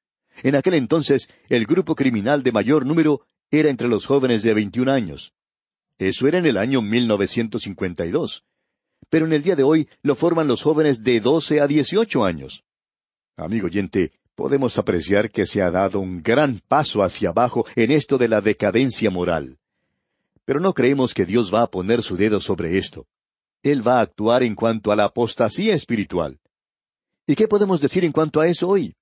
En 0.43 0.55
aquel 0.55 0.75
entonces, 0.75 1.27
el 1.49 1.65
grupo 1.65 1.93
criminal 1.93 2.41
de 2.41 2.53
mayor 2.53 2.85
número 2.85 3.25
era 3.51 3.69
entre 3.69 3.89
los 3.89 4.05
jóvenes 4.05 4.43
de 4.43 4.53
21 4.53 4.89
años. 4.89 5.33
Eso 5.97 6.27
era 6.27 6.37
en 6.37 6.45
el 6.45 6.57
año 6.57 6.81
1952. 6.81 8.43
Pero 9.09 9.25
en 9.25 9.33
el 9.33 9.43
día 9.43 9.55
de 9.55 9.63
hoy 9.63 9.87
lo 10.01 10.15
forman 10.15 10.47
los 10.47 10.61
jóvenes 10.61 11.03
de 11.03 11.19
12 11.19 11.61
a 11.61 11.67
18 11.67 12.25
años. 12.25 12.63
Amigo 13.35 13.67
oyente, 13.67 14.11
podemos 14.35 14.77
apreciar 14.77 15.31
que 15.31 15.45
se 15.45 15.61
ha 15.61 15.71
dado 15.71 15.99
un 15.99 16.21
gran 16.21 16.59
paso 16.67 17.01
hacia 17.01 17.29
abajo 17.29 17.65
en 17.75 17.91
esto 17.91 18.17
de 18.17 18.27
la 18.27 18.41
decadencia 18.41 19.09
moral. 19.09 19.59
Pero 20.45 20.59
no 20.59 20.73
creemos 20.73 21.13
que 21.13 21.25
Dios 21.25 21.53
va 21.53 21.63
a 21.63 21.71
poner 21.71 22.03
su 22.03 22.15
dedo 22.15 22.39
sobre 22.39 22.77
esto. 22.77 23.07
Él 23.63 23.85
va 23.85 23.99
a 23.99 24.01
actuar 24.01 24.43
en 24.43 24.55
cuanto 24.55 24.91
a 24.91 24.95
la 24.95 25.05
apostasía 25.05 25.73
espiritual. 25.73 26.39
¿Y 27.25 27.35
qué 27.35 27.47
podemos 27.47 27.81
decir 27.81 28.05
en 28.05 28.11
cuanto 28.11 28.39
a 28.39 28.47
eso 28.47 28.69
hoy? 28.69 28.95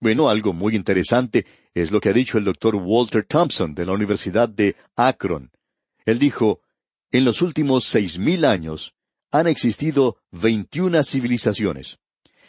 Bueno, 0.00 0.28
algo 0.28 0.52
muy 0.52 0.76
interesante 0.76 1.46
es 1.74 1.90
lo 1.90 2.00
que 2.00 2.10
ha 2.10 2.12
dicho 2.12 2.38
el 2.38 2.44
doctor 2.44 2.76
Walter 2.76 3.24
Thompson 3.26 3.74
de 3.74 3.86
la 3.86 3.92
Universidad 3.92 4.48
de 4.48 4.76
Akron. 4.94 5.50
Él 6.06 6.18
dijo, 6.18 6.62
en 7.10 7.24
los 7.24 7.42
últimos 7.42 7.84
seis 7.84 8.18
mil 8.18 8.44
años 8.44 8.94
han 9.30 9.46
existido 9.48 10.16
veintiuna 10.30 11.02
civilizaciones, 11.02 11.98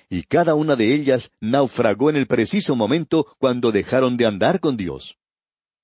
y 0.10 0.24
cada 0.24 0.56
una 0.56 0.76
de 0.76 0.94
ellas 0.94 1.32
naufragó 1.42 2.10
en 2.10 2.16
el 2.16 2.28
preciso 2.28 2.76
momento 2.76 3.36
cuando 3.40 3.72
dejaron 3.72 4.16
de 4.16 4.26
andar 4.26 4.60
con 4.60 4.78
Dios. 4.78 5.18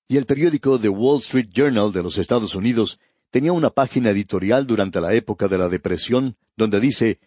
Y 0.08 0.18
el 0.18 0.26
periódico 0.26 0.80
The 0.80 0.90
Wall 0.90 1.20
Street 1.20 1.50
Journal 1.52 1.92
de 1.92 2.04
los 2.04 2.18
Estados 2.18 2.56
Unidos 2.56 3.00
tenía 3.32 3.52
una 3.52 3.72
página 3.72 4.12
editorial 4.12 4.68
durante 4.68 5.02
la 5.02 5.14
época 5.14 5.48
de 5.48 5.58
la 5.58 5.68
Depresión 5.68 6.38
donde 6.56 6.80
dice, 6.80 7.20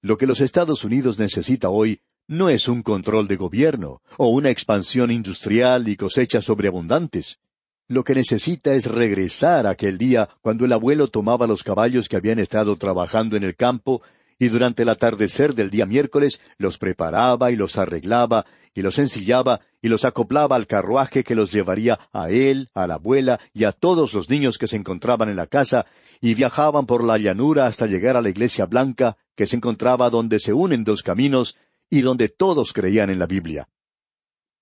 Lo 0.00 0.16
que 0.16 0.26
los 0.26 0.40
Estados 0.40 0.84
Unidos 0.84 1.18
necesita 1.18 1.68
hoy 1.68 2.00
no 2.28 2.48
es 2.48 2.68
un 2.68 2.82
control 2.82 3.26
de 3.26 3.36
gobierno 3.36 4.02
o 4.18 4.28
una 4.28 4.50
expansión 4.50 5.10
industrial 5.10 5.88
y 5.88 5.96
cosechas 5.96 6.44
sobreabundantes. 6.44 7.40
Lo 7.90 8.04
que 8.04 8.14
necesita 8.14 8.74
es 8.74 8.84
regresar 8.84 9.66
a 9.66 9.70
aquel 9.70 9.96
día 9.96 10.28
cuando 10.42 10.66
el 10.66 10.72
abuelo 10.74 11.08
tomaba 11.08 11.46
los 11.46 11.62
caballos 11.62 12.06
que 12.10 12.16
habían 12.16 12.38
estado 12.38 12.76
trabajando 12.76 13.34
en 13.34 13.44
el 13.44 13.56
campo 13.56 14.02
y 14.38 14.48
durante 14.48 14.82
el 14.82 14.90
atardecer 14.90 15.54
del 15.54 15.70
día 15.70 15.86
miércoles 15.86 16.42
los 16.58 16.76
preparaba 16.76 17.50
y 17.50 17.56
los 17.56 17.78
arreglaba 17.78 18.44
y 18.74 18.82
los 18.82 18.98
ensillaba 18.98 19.60
y 19.80 19.88
los 19.88 20.04
acoplaba 20.04 20.54
al 20.54 20.66
carruaje 20.66 21.24
que 21.24 21.34
los 21.34 21.50
llevaría 21.50 21.98
a 22.12 22.28
él, 22.28 22.68
a 22.74 22.86
la 22.86 22.96
abuela 22.96 23.40
y 23.54 23.64
a 23.64 23.72
todos 23.72 24.12
los 24.12 24.28
niños 24.28 24.58
que 24.58 24.68
se 24.68 24.76
encontraban 24.76 25.30
en 25.30 25.36
la 25.36 25.46
casa 25.46 25.86
y 26.20 26.34
viajaban 26.34 26.84
por 26.84 27.02
la 27.02 27.16
llanura 27.16 27.64
hasta 27.64 27.86
llegar 27.86 28.18
a 28.18 28.22
la 28.22 28.28
iglesia 28.28 28.66
blanca 28.66 29.16
que 29.34 29.46
se 29.46 29.56
encontraba 29.56 30.10
donde 30.10 30.40
se 30.40 30.52
unen 30.52 30.84
dos 30.84 31.02
caminos 31.02 31.56
y 31.88 32.02
donde 32.02 32.28
todos 32.28 32.74
creían 32.74 33.08
en 33.08 33.18
la 33.18 33.26
Biblia. 33.26 33.66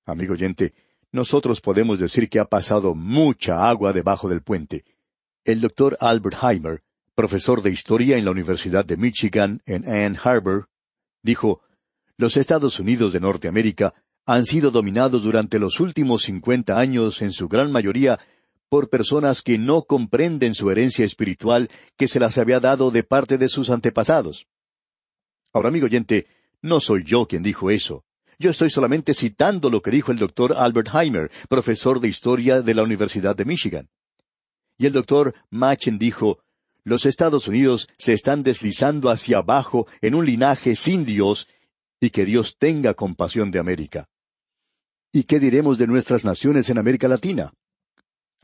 Amigo 0.04 0.34
oyente, 0.34 0.74
nosotros 1.16 1.61
podemos 1.61 1.98
decir 1.98 2.29
que 2.29 2.38
ha 2.38 2.44
pasado 2.44 2.94
mucha 2.94 3.68
agua 3.68 3.92
debajo 3.92 4.29
del 4.29 4.42
puente. 4.42 4.85
El 5.44 5.61
doctor 5.61 5.96
Albert 5.98 6.37
Heimer, 6.42 6.83
profesor 7.14 7.62
de 7.62 7.70
historia 7.70 8.18
en 8.18 8.24
la 8.24 8.31
Universidad 8.31 8.85
de 8.85 8.96
Michigan 8.96 9.62
en 9.66 9.88
Ann 9.88 10.18
Arbor, 10.22 10.68
dijo, 11.22 11.62
Los 12.16 12.37
Estados 12.37 12.79
Unidos 12.79 13.12
de 13.12 13.20
Norteamérica 13.20 13.94
han 14.26 14.44
sido 14.44 14.70
dominados 14.70 15.22
durante 15.22 15.59
los 15.59 15.81
últimos 15.81 16.22
cincuenta 16.22 16.79
años 16.79 17.22
en 17.22 17.33
su 17.33 17.48
gran 17.48 17.72
mayoría 17.72 18.20
por 18.68 18.90
personas 18.90 19.42
que 19.42 19.57
no 19.57 19.83
comprenden 19.83 20.55
su 20.55 20.70
herencia 20.70 21.05
espiritual 21.05 21.68
que 21.96 22.09
se 22.09 22.20
las 22.20 22.37
había 22.37 22.61
dado 22.61 22.90
de 22.90 23.05
parte 23.05 23.38
de 23.38 23.48
sus 23.48 23.70
antepasados. 23.70 24.46
Ahora, 25.52 25.68
amigo 25.68 25.87
oyente, 25.87 26.26
no 26.61 26.81
soy 26.81 27.05
yo 27.05 27.26
quien 27.26 27.42
dijo 27.42 27.70
eso. 27.70 28.06
Yo 28.38 28.51
estoy 28.51 28.70
solamente 28.70 29.14
citando 29.14 29.70
lo 29.70 29.81
que 29.81 29.90
dijo 29.90 30.12
el 30.12 30.18
doctor 30.18 30.55
Albert 30.57 30.88
Heimer, 30.94 31.31
profesor 31.49 32.01
de 32.01 32.09
historia 32.09 32.61
de 32.61 32.75
la 32.75 32.83
Universidad 32.83 33.35
de 33.35 33.46
Michigan. 33.46 33.88
Y 34.77 34.87
el 34.87 34.92
doctor 34.92 35.35
Machen 35.51 35.99
dijo, 35.99 36.40
los 36.85 37.07
Estados 37.07 37.49
Unidos 37.49 37.88
se 37.96 38.12
están 38.12 38.42
deslizando 38.42 39.09
hacia 39.09 39.38
abajo 39.38 39.87
en 40.03 40.14
un 40.14 40.27
linaje 40.27 40.77
sin 40.77 41.05
Dios 41.05 41.49
y 41.99 42.11
que 42.11 42.27
Dios 42.27 42.57
tenga 42.59 42.94
compasión 42.94 43.51
de 43.51 43.59
América. 43.59 44.09
¿Y 45.12 45.25
qué 45.25 45.40
diremos 45.40 45.79
de 45.79 45.87
nuestras 45.87 46.27
naciones 46.27 46.68
en 46.68 46.77
América 46.77 47.09
Latina? 47.09 47.55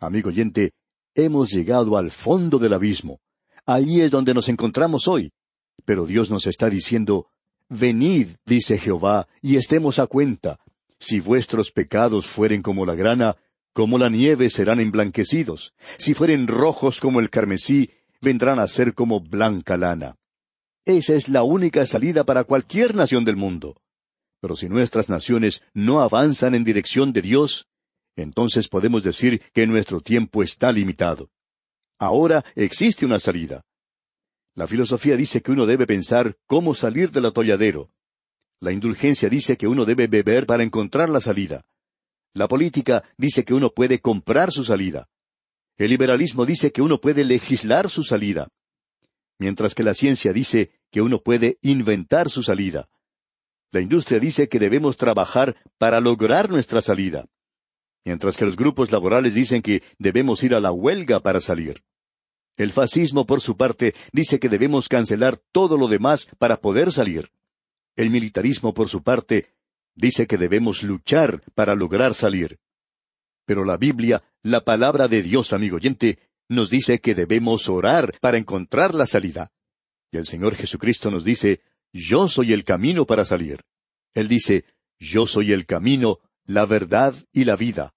Amigo 0.00 0.31
oyente, 0.31 0.72
hemos 1.14 1.50
llegado 1.50 1.98
al 1.98 2.11
fondo 2.11 2.59
del 2.59 2.72
abismo. 2.72 3.20
Allí 3.66 4.00
es 4.00 4.11
donde 4.11 4.33
nos 4.33 4.48
encontramos 4.48 5.07
hoy. 5.07 5.31
Pero 5.85 6.07
Dios 6.07 6.31
nos 6.31 6.46
está 6.46 6.70
diciendo, 6.70 7.28
Venid, 7.74 8.28
dice 8.44 8.76
Jehová, 8.76 9.26
y 9.40 9.56
estemos 9.56 9.98
a 9.98 10.06
cuenta. 10.06 10.61
Si 10.98 11.20
vuestros 11.20 11.72
pecados 11.72 12.26
fueren 12.26 12.61
como 12.61 12.85
la 12.85 12.94
grana, 12.94 13.37
como 13.72 13.96
la 13.96 14.11
nieve 14.11 14.50
serán 14.50 14.78
emblanquecidos. 14.78 15.72
Si 15.96 16.12
fueren 16.12 16.48
rojos 16.48 17.00
como 17.00 17.18
el 17.18 17.30
carmesí, 17.30 17.90
vendrán 18.20 18.58
a 18.58 18.68
ser 18.68 18.92
como 18.92 19.20
blanca 19.20 19.78
lana. 19.78 20.16
Esa 20.85 21.14
es 21.14 21.30
la 21.30 21.44
única 21.44 21.87
salida 21.87 22.24
para 22.24 22.44
cualquier 22.44 22.94
nación 22.94 23.24
del 23.24 23.37
mundo. 23.37 23.80
Pero 24.42 24.54
si 24.54 24.68
nuestras 24.68 25.08
naciones 25.08 25.62
no 25.72 26.02
avanzan 26.02 26.54
en 26.54 26.64
dirección 26.64 27.14
de 27.14 27.22
Dios, 27.22 27.68
entonces 28.16 28.68
podemos 28.68 29.02
decir 29.02 29.40
que 29.54 29.66
nuestro 29.66 30.02
tiempo 30.02 30.42
está 30.42 30.72
limitado. 30.72 31.30
Ahora 31.98 32.44
existe 32.54 33.06
una 33.06 33.18
salida. 33.18 33.62
La 34.54 34.66
filosofía 34.66 35.16
dice 35.16 35.40
que 35.40 35.52
uno 35.52 35.64
debe 35.66 35.86
pensar 35.86 36.36
cómo 36.46 36.74
salir 36.74 37.10
del 37.10 37.26
atolladero. 37.26 37.90
La 38.60 38.70
indulgencia 38.70 39.28
dice 39.28 39.56
que 39.56 39.66
uno 39.66 39.84
debe 39.84 40.06
beber 40.06 40.46
para 40.46 40.62
encontrar 40.62 41.08
la 41.08 41.20
salida. 41.20 41.64
La 42.34 42.48
política 42.48 43.02
dice 43.16 43.44
que 43.44 43.54
uno 43.54 43.70
puede 43.70 44.00
comprar 44.00 44.52
su 44.52 44.64
salida. 44.64 45.08
El 45.76 45.90
liberalismo 45.90 46.44
dice 46.46 46.70
que 46.70 46.82
uno 46.82 47.00
puede 47.00 47.24
legislar 47.24 47.88
su 47.88 48.04
salida. 48.04 48.48
Mientras 49.38 49.74
que 49.74 49.82
la 49.82 49.94
ciencia 49.94 50.32
dice 50.32 50.70
que 50.90 51.00
uno 51.00 51.22
puede 51.22 51.58
inventar 51.62 52.30
su 52.30 52.42
salida. 52.42 52.88
La 53.72 53.80
industria 53.80 54.20
dice 54.20 54.48
que 54.48 54.58
debemos 54.58 54.98
trabajar 54.98 55.56
para 55.78 56.00
lograr 56.00 56.50
nuestra 56.50 56.82
salida. 56.82 57.26
Mientras 58.04 58.36
que 58.36 58.44
los 58.44 58.56
grupos 58.56 58.92
laborales 58.92 59.34
dicen 59.34 59.62
que 59.62 59.82
debemos 59.98 60.42
ir 60.42 60.54
a 60.54 60.60
la 60.60 60.72
huelga 60.72 61.20
para 61.20 61.40
salir. 61.40 61.82
El 62.56 62.70
fascismo, 62.70 63.26
por 63.26 63.40
su 63.40 63.56
parte, 63.56 63.94
dice 64.12 64.38
que 64.38 64.48
debemos 64.48 64.88
cancelar 64.88 65.38
todo 65.52 65.78
lo 65.78 65.88
demás 65.88 66.28
para 66.38 66.58
poder 66.58 66.92
salir. 66.92 67.30
El 67.96 68.10
militarismo, 68.10 68.74
por 68.74 68.88
su 68.88 69.02
parte, 69.02 69.54
dice 69.94 70.26
que 70.26 70.38
debemos 70.38 70.82
luchar 70.82 71.42
para 71.54 71.74
lograr 71.74 72.14
salir. 72.14 72.58
Pero 73.46 73.64
la 73.64 73.76
Biblia, 73.76 74.22
la 74.42 74.64
palabra 74.64 75.08
de 75.08 75.22
Dios, 75.22 75.52
amigo 75.52 75.76
oyente, 75.76 76.18
nos 76.48 76.70
dice 76.70 77.00
que 77.00 77.14
debemos 77.14 77.68
orar 77.68 78.14
para 78.20 78.38
encontrar 78.38 78.94
la 78.94 79.06
salida. 79.06 79.52
Y 80.10 80.18
el 80.18 80.26
Señor 80.26 80.54
Jesucristo 80.54 81.10
nos 81.10 81.24
dice, 81.24 81.62
Yo 81.92 82.28
soy 82.28 82.52
el 82.52 82.64
camino 82.64 83.06
para 83.06 83.24
salir. 83.24 83.64
Él 84.14 84.28
dice, 84.28 84.64
Yo 84.98 85.26
soy 85.26 85.52
el 85.52 85.66
camino, 85.66 86.18
la 86.44 86.66
verdad 86.66 87.14
y 87.32 87.44
la 87.44 87.56
vida. 87.56 87.94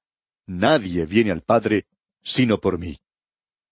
Nadie 0.48 1.06
viene 1.06 1.32
al 1.32 1.42
Padre 1.42 1.88
sino 2.22 2.60
por 2.60 2.80
mí. 2.80 2.98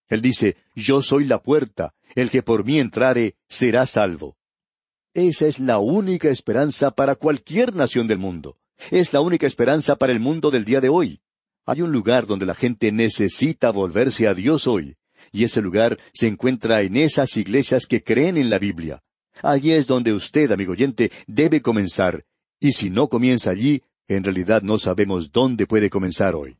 Él 0.08 0.20
dice, 0.20 0.56
Yo 0.74 1.02
soy 1.02 1.24
la 1.24 1.42
puerta, 1.42 1.94
el 2.14 2.30
que 2.30 2.42
por 2.42 2.64
mí 2.64 2.78
entrare 2.78 3.36
será 3.48 3.86
salvo. 3.86 4.36
Esa 5.14 5.46
es 5.46 5.60
la 5.60 5.78
única 5.78 6.28
esperanza 6.28 6.90
para 6.90 7.14
cualquier 7.14 7.74
nación 7.74 8.06
del 8.06 8.18
mundo. 8.18 8.58
Es 8.90 9.12
la 9.12 9.20
única 9.20 9.46
esperanza 9.46 9.96
para 9.96 10.12
el 10.12 10.20
mundo 10.20 10.50
del 10.50 10.64
día 10.64 10.80
de 10.80 10.88
hoy. 10.88 11.20
Hay 11.66 11.82
un 11.82 11.92
lugar 11.92 12.26
donde 12.26 12.46
la 12.46 12.54
gente 12.54 12.92
necesita 12.92 13.70
volverse 13.70 14.26
a 14.28 14.34
Dios 14.34 14.66
hoy, 14.66 14.96
y 15.32 15.44
ese 15.44 15.62
lugar 15.62 15.98
se 16.12 16.26
encuentra 16.26 16.82
en 16.82 16.96
esas 16.96 17.36
iglesias 17.36 17.86
que 17.86 18.02
creen 18.02 18.36
en 18.36 18.50
la 18.50 18.58
Biblia. 18.58 19.02
Allí 19.42 19.72
es 19.72 19.86
donde 19.86 20.12
usted, 20.12 20.50
amigo 20.52 20.72
oyente, 20.72 21.10
debe 21.26 21.62
comenzar, 21.62 22.24
y 22.60 22.72
si 22.72 22.90
no 22.90 23.08
comienza 23.08 23.50
allí, 23.50 23.82
en 24.08 24.24
realidad 24.24 24.62
no 24.62 24.78
sabemos 24.78 25.32
dónde 25.32 25.66
puede 25.66 25.90
comenzar 25.90 26.34
hoy. 26.34 26.56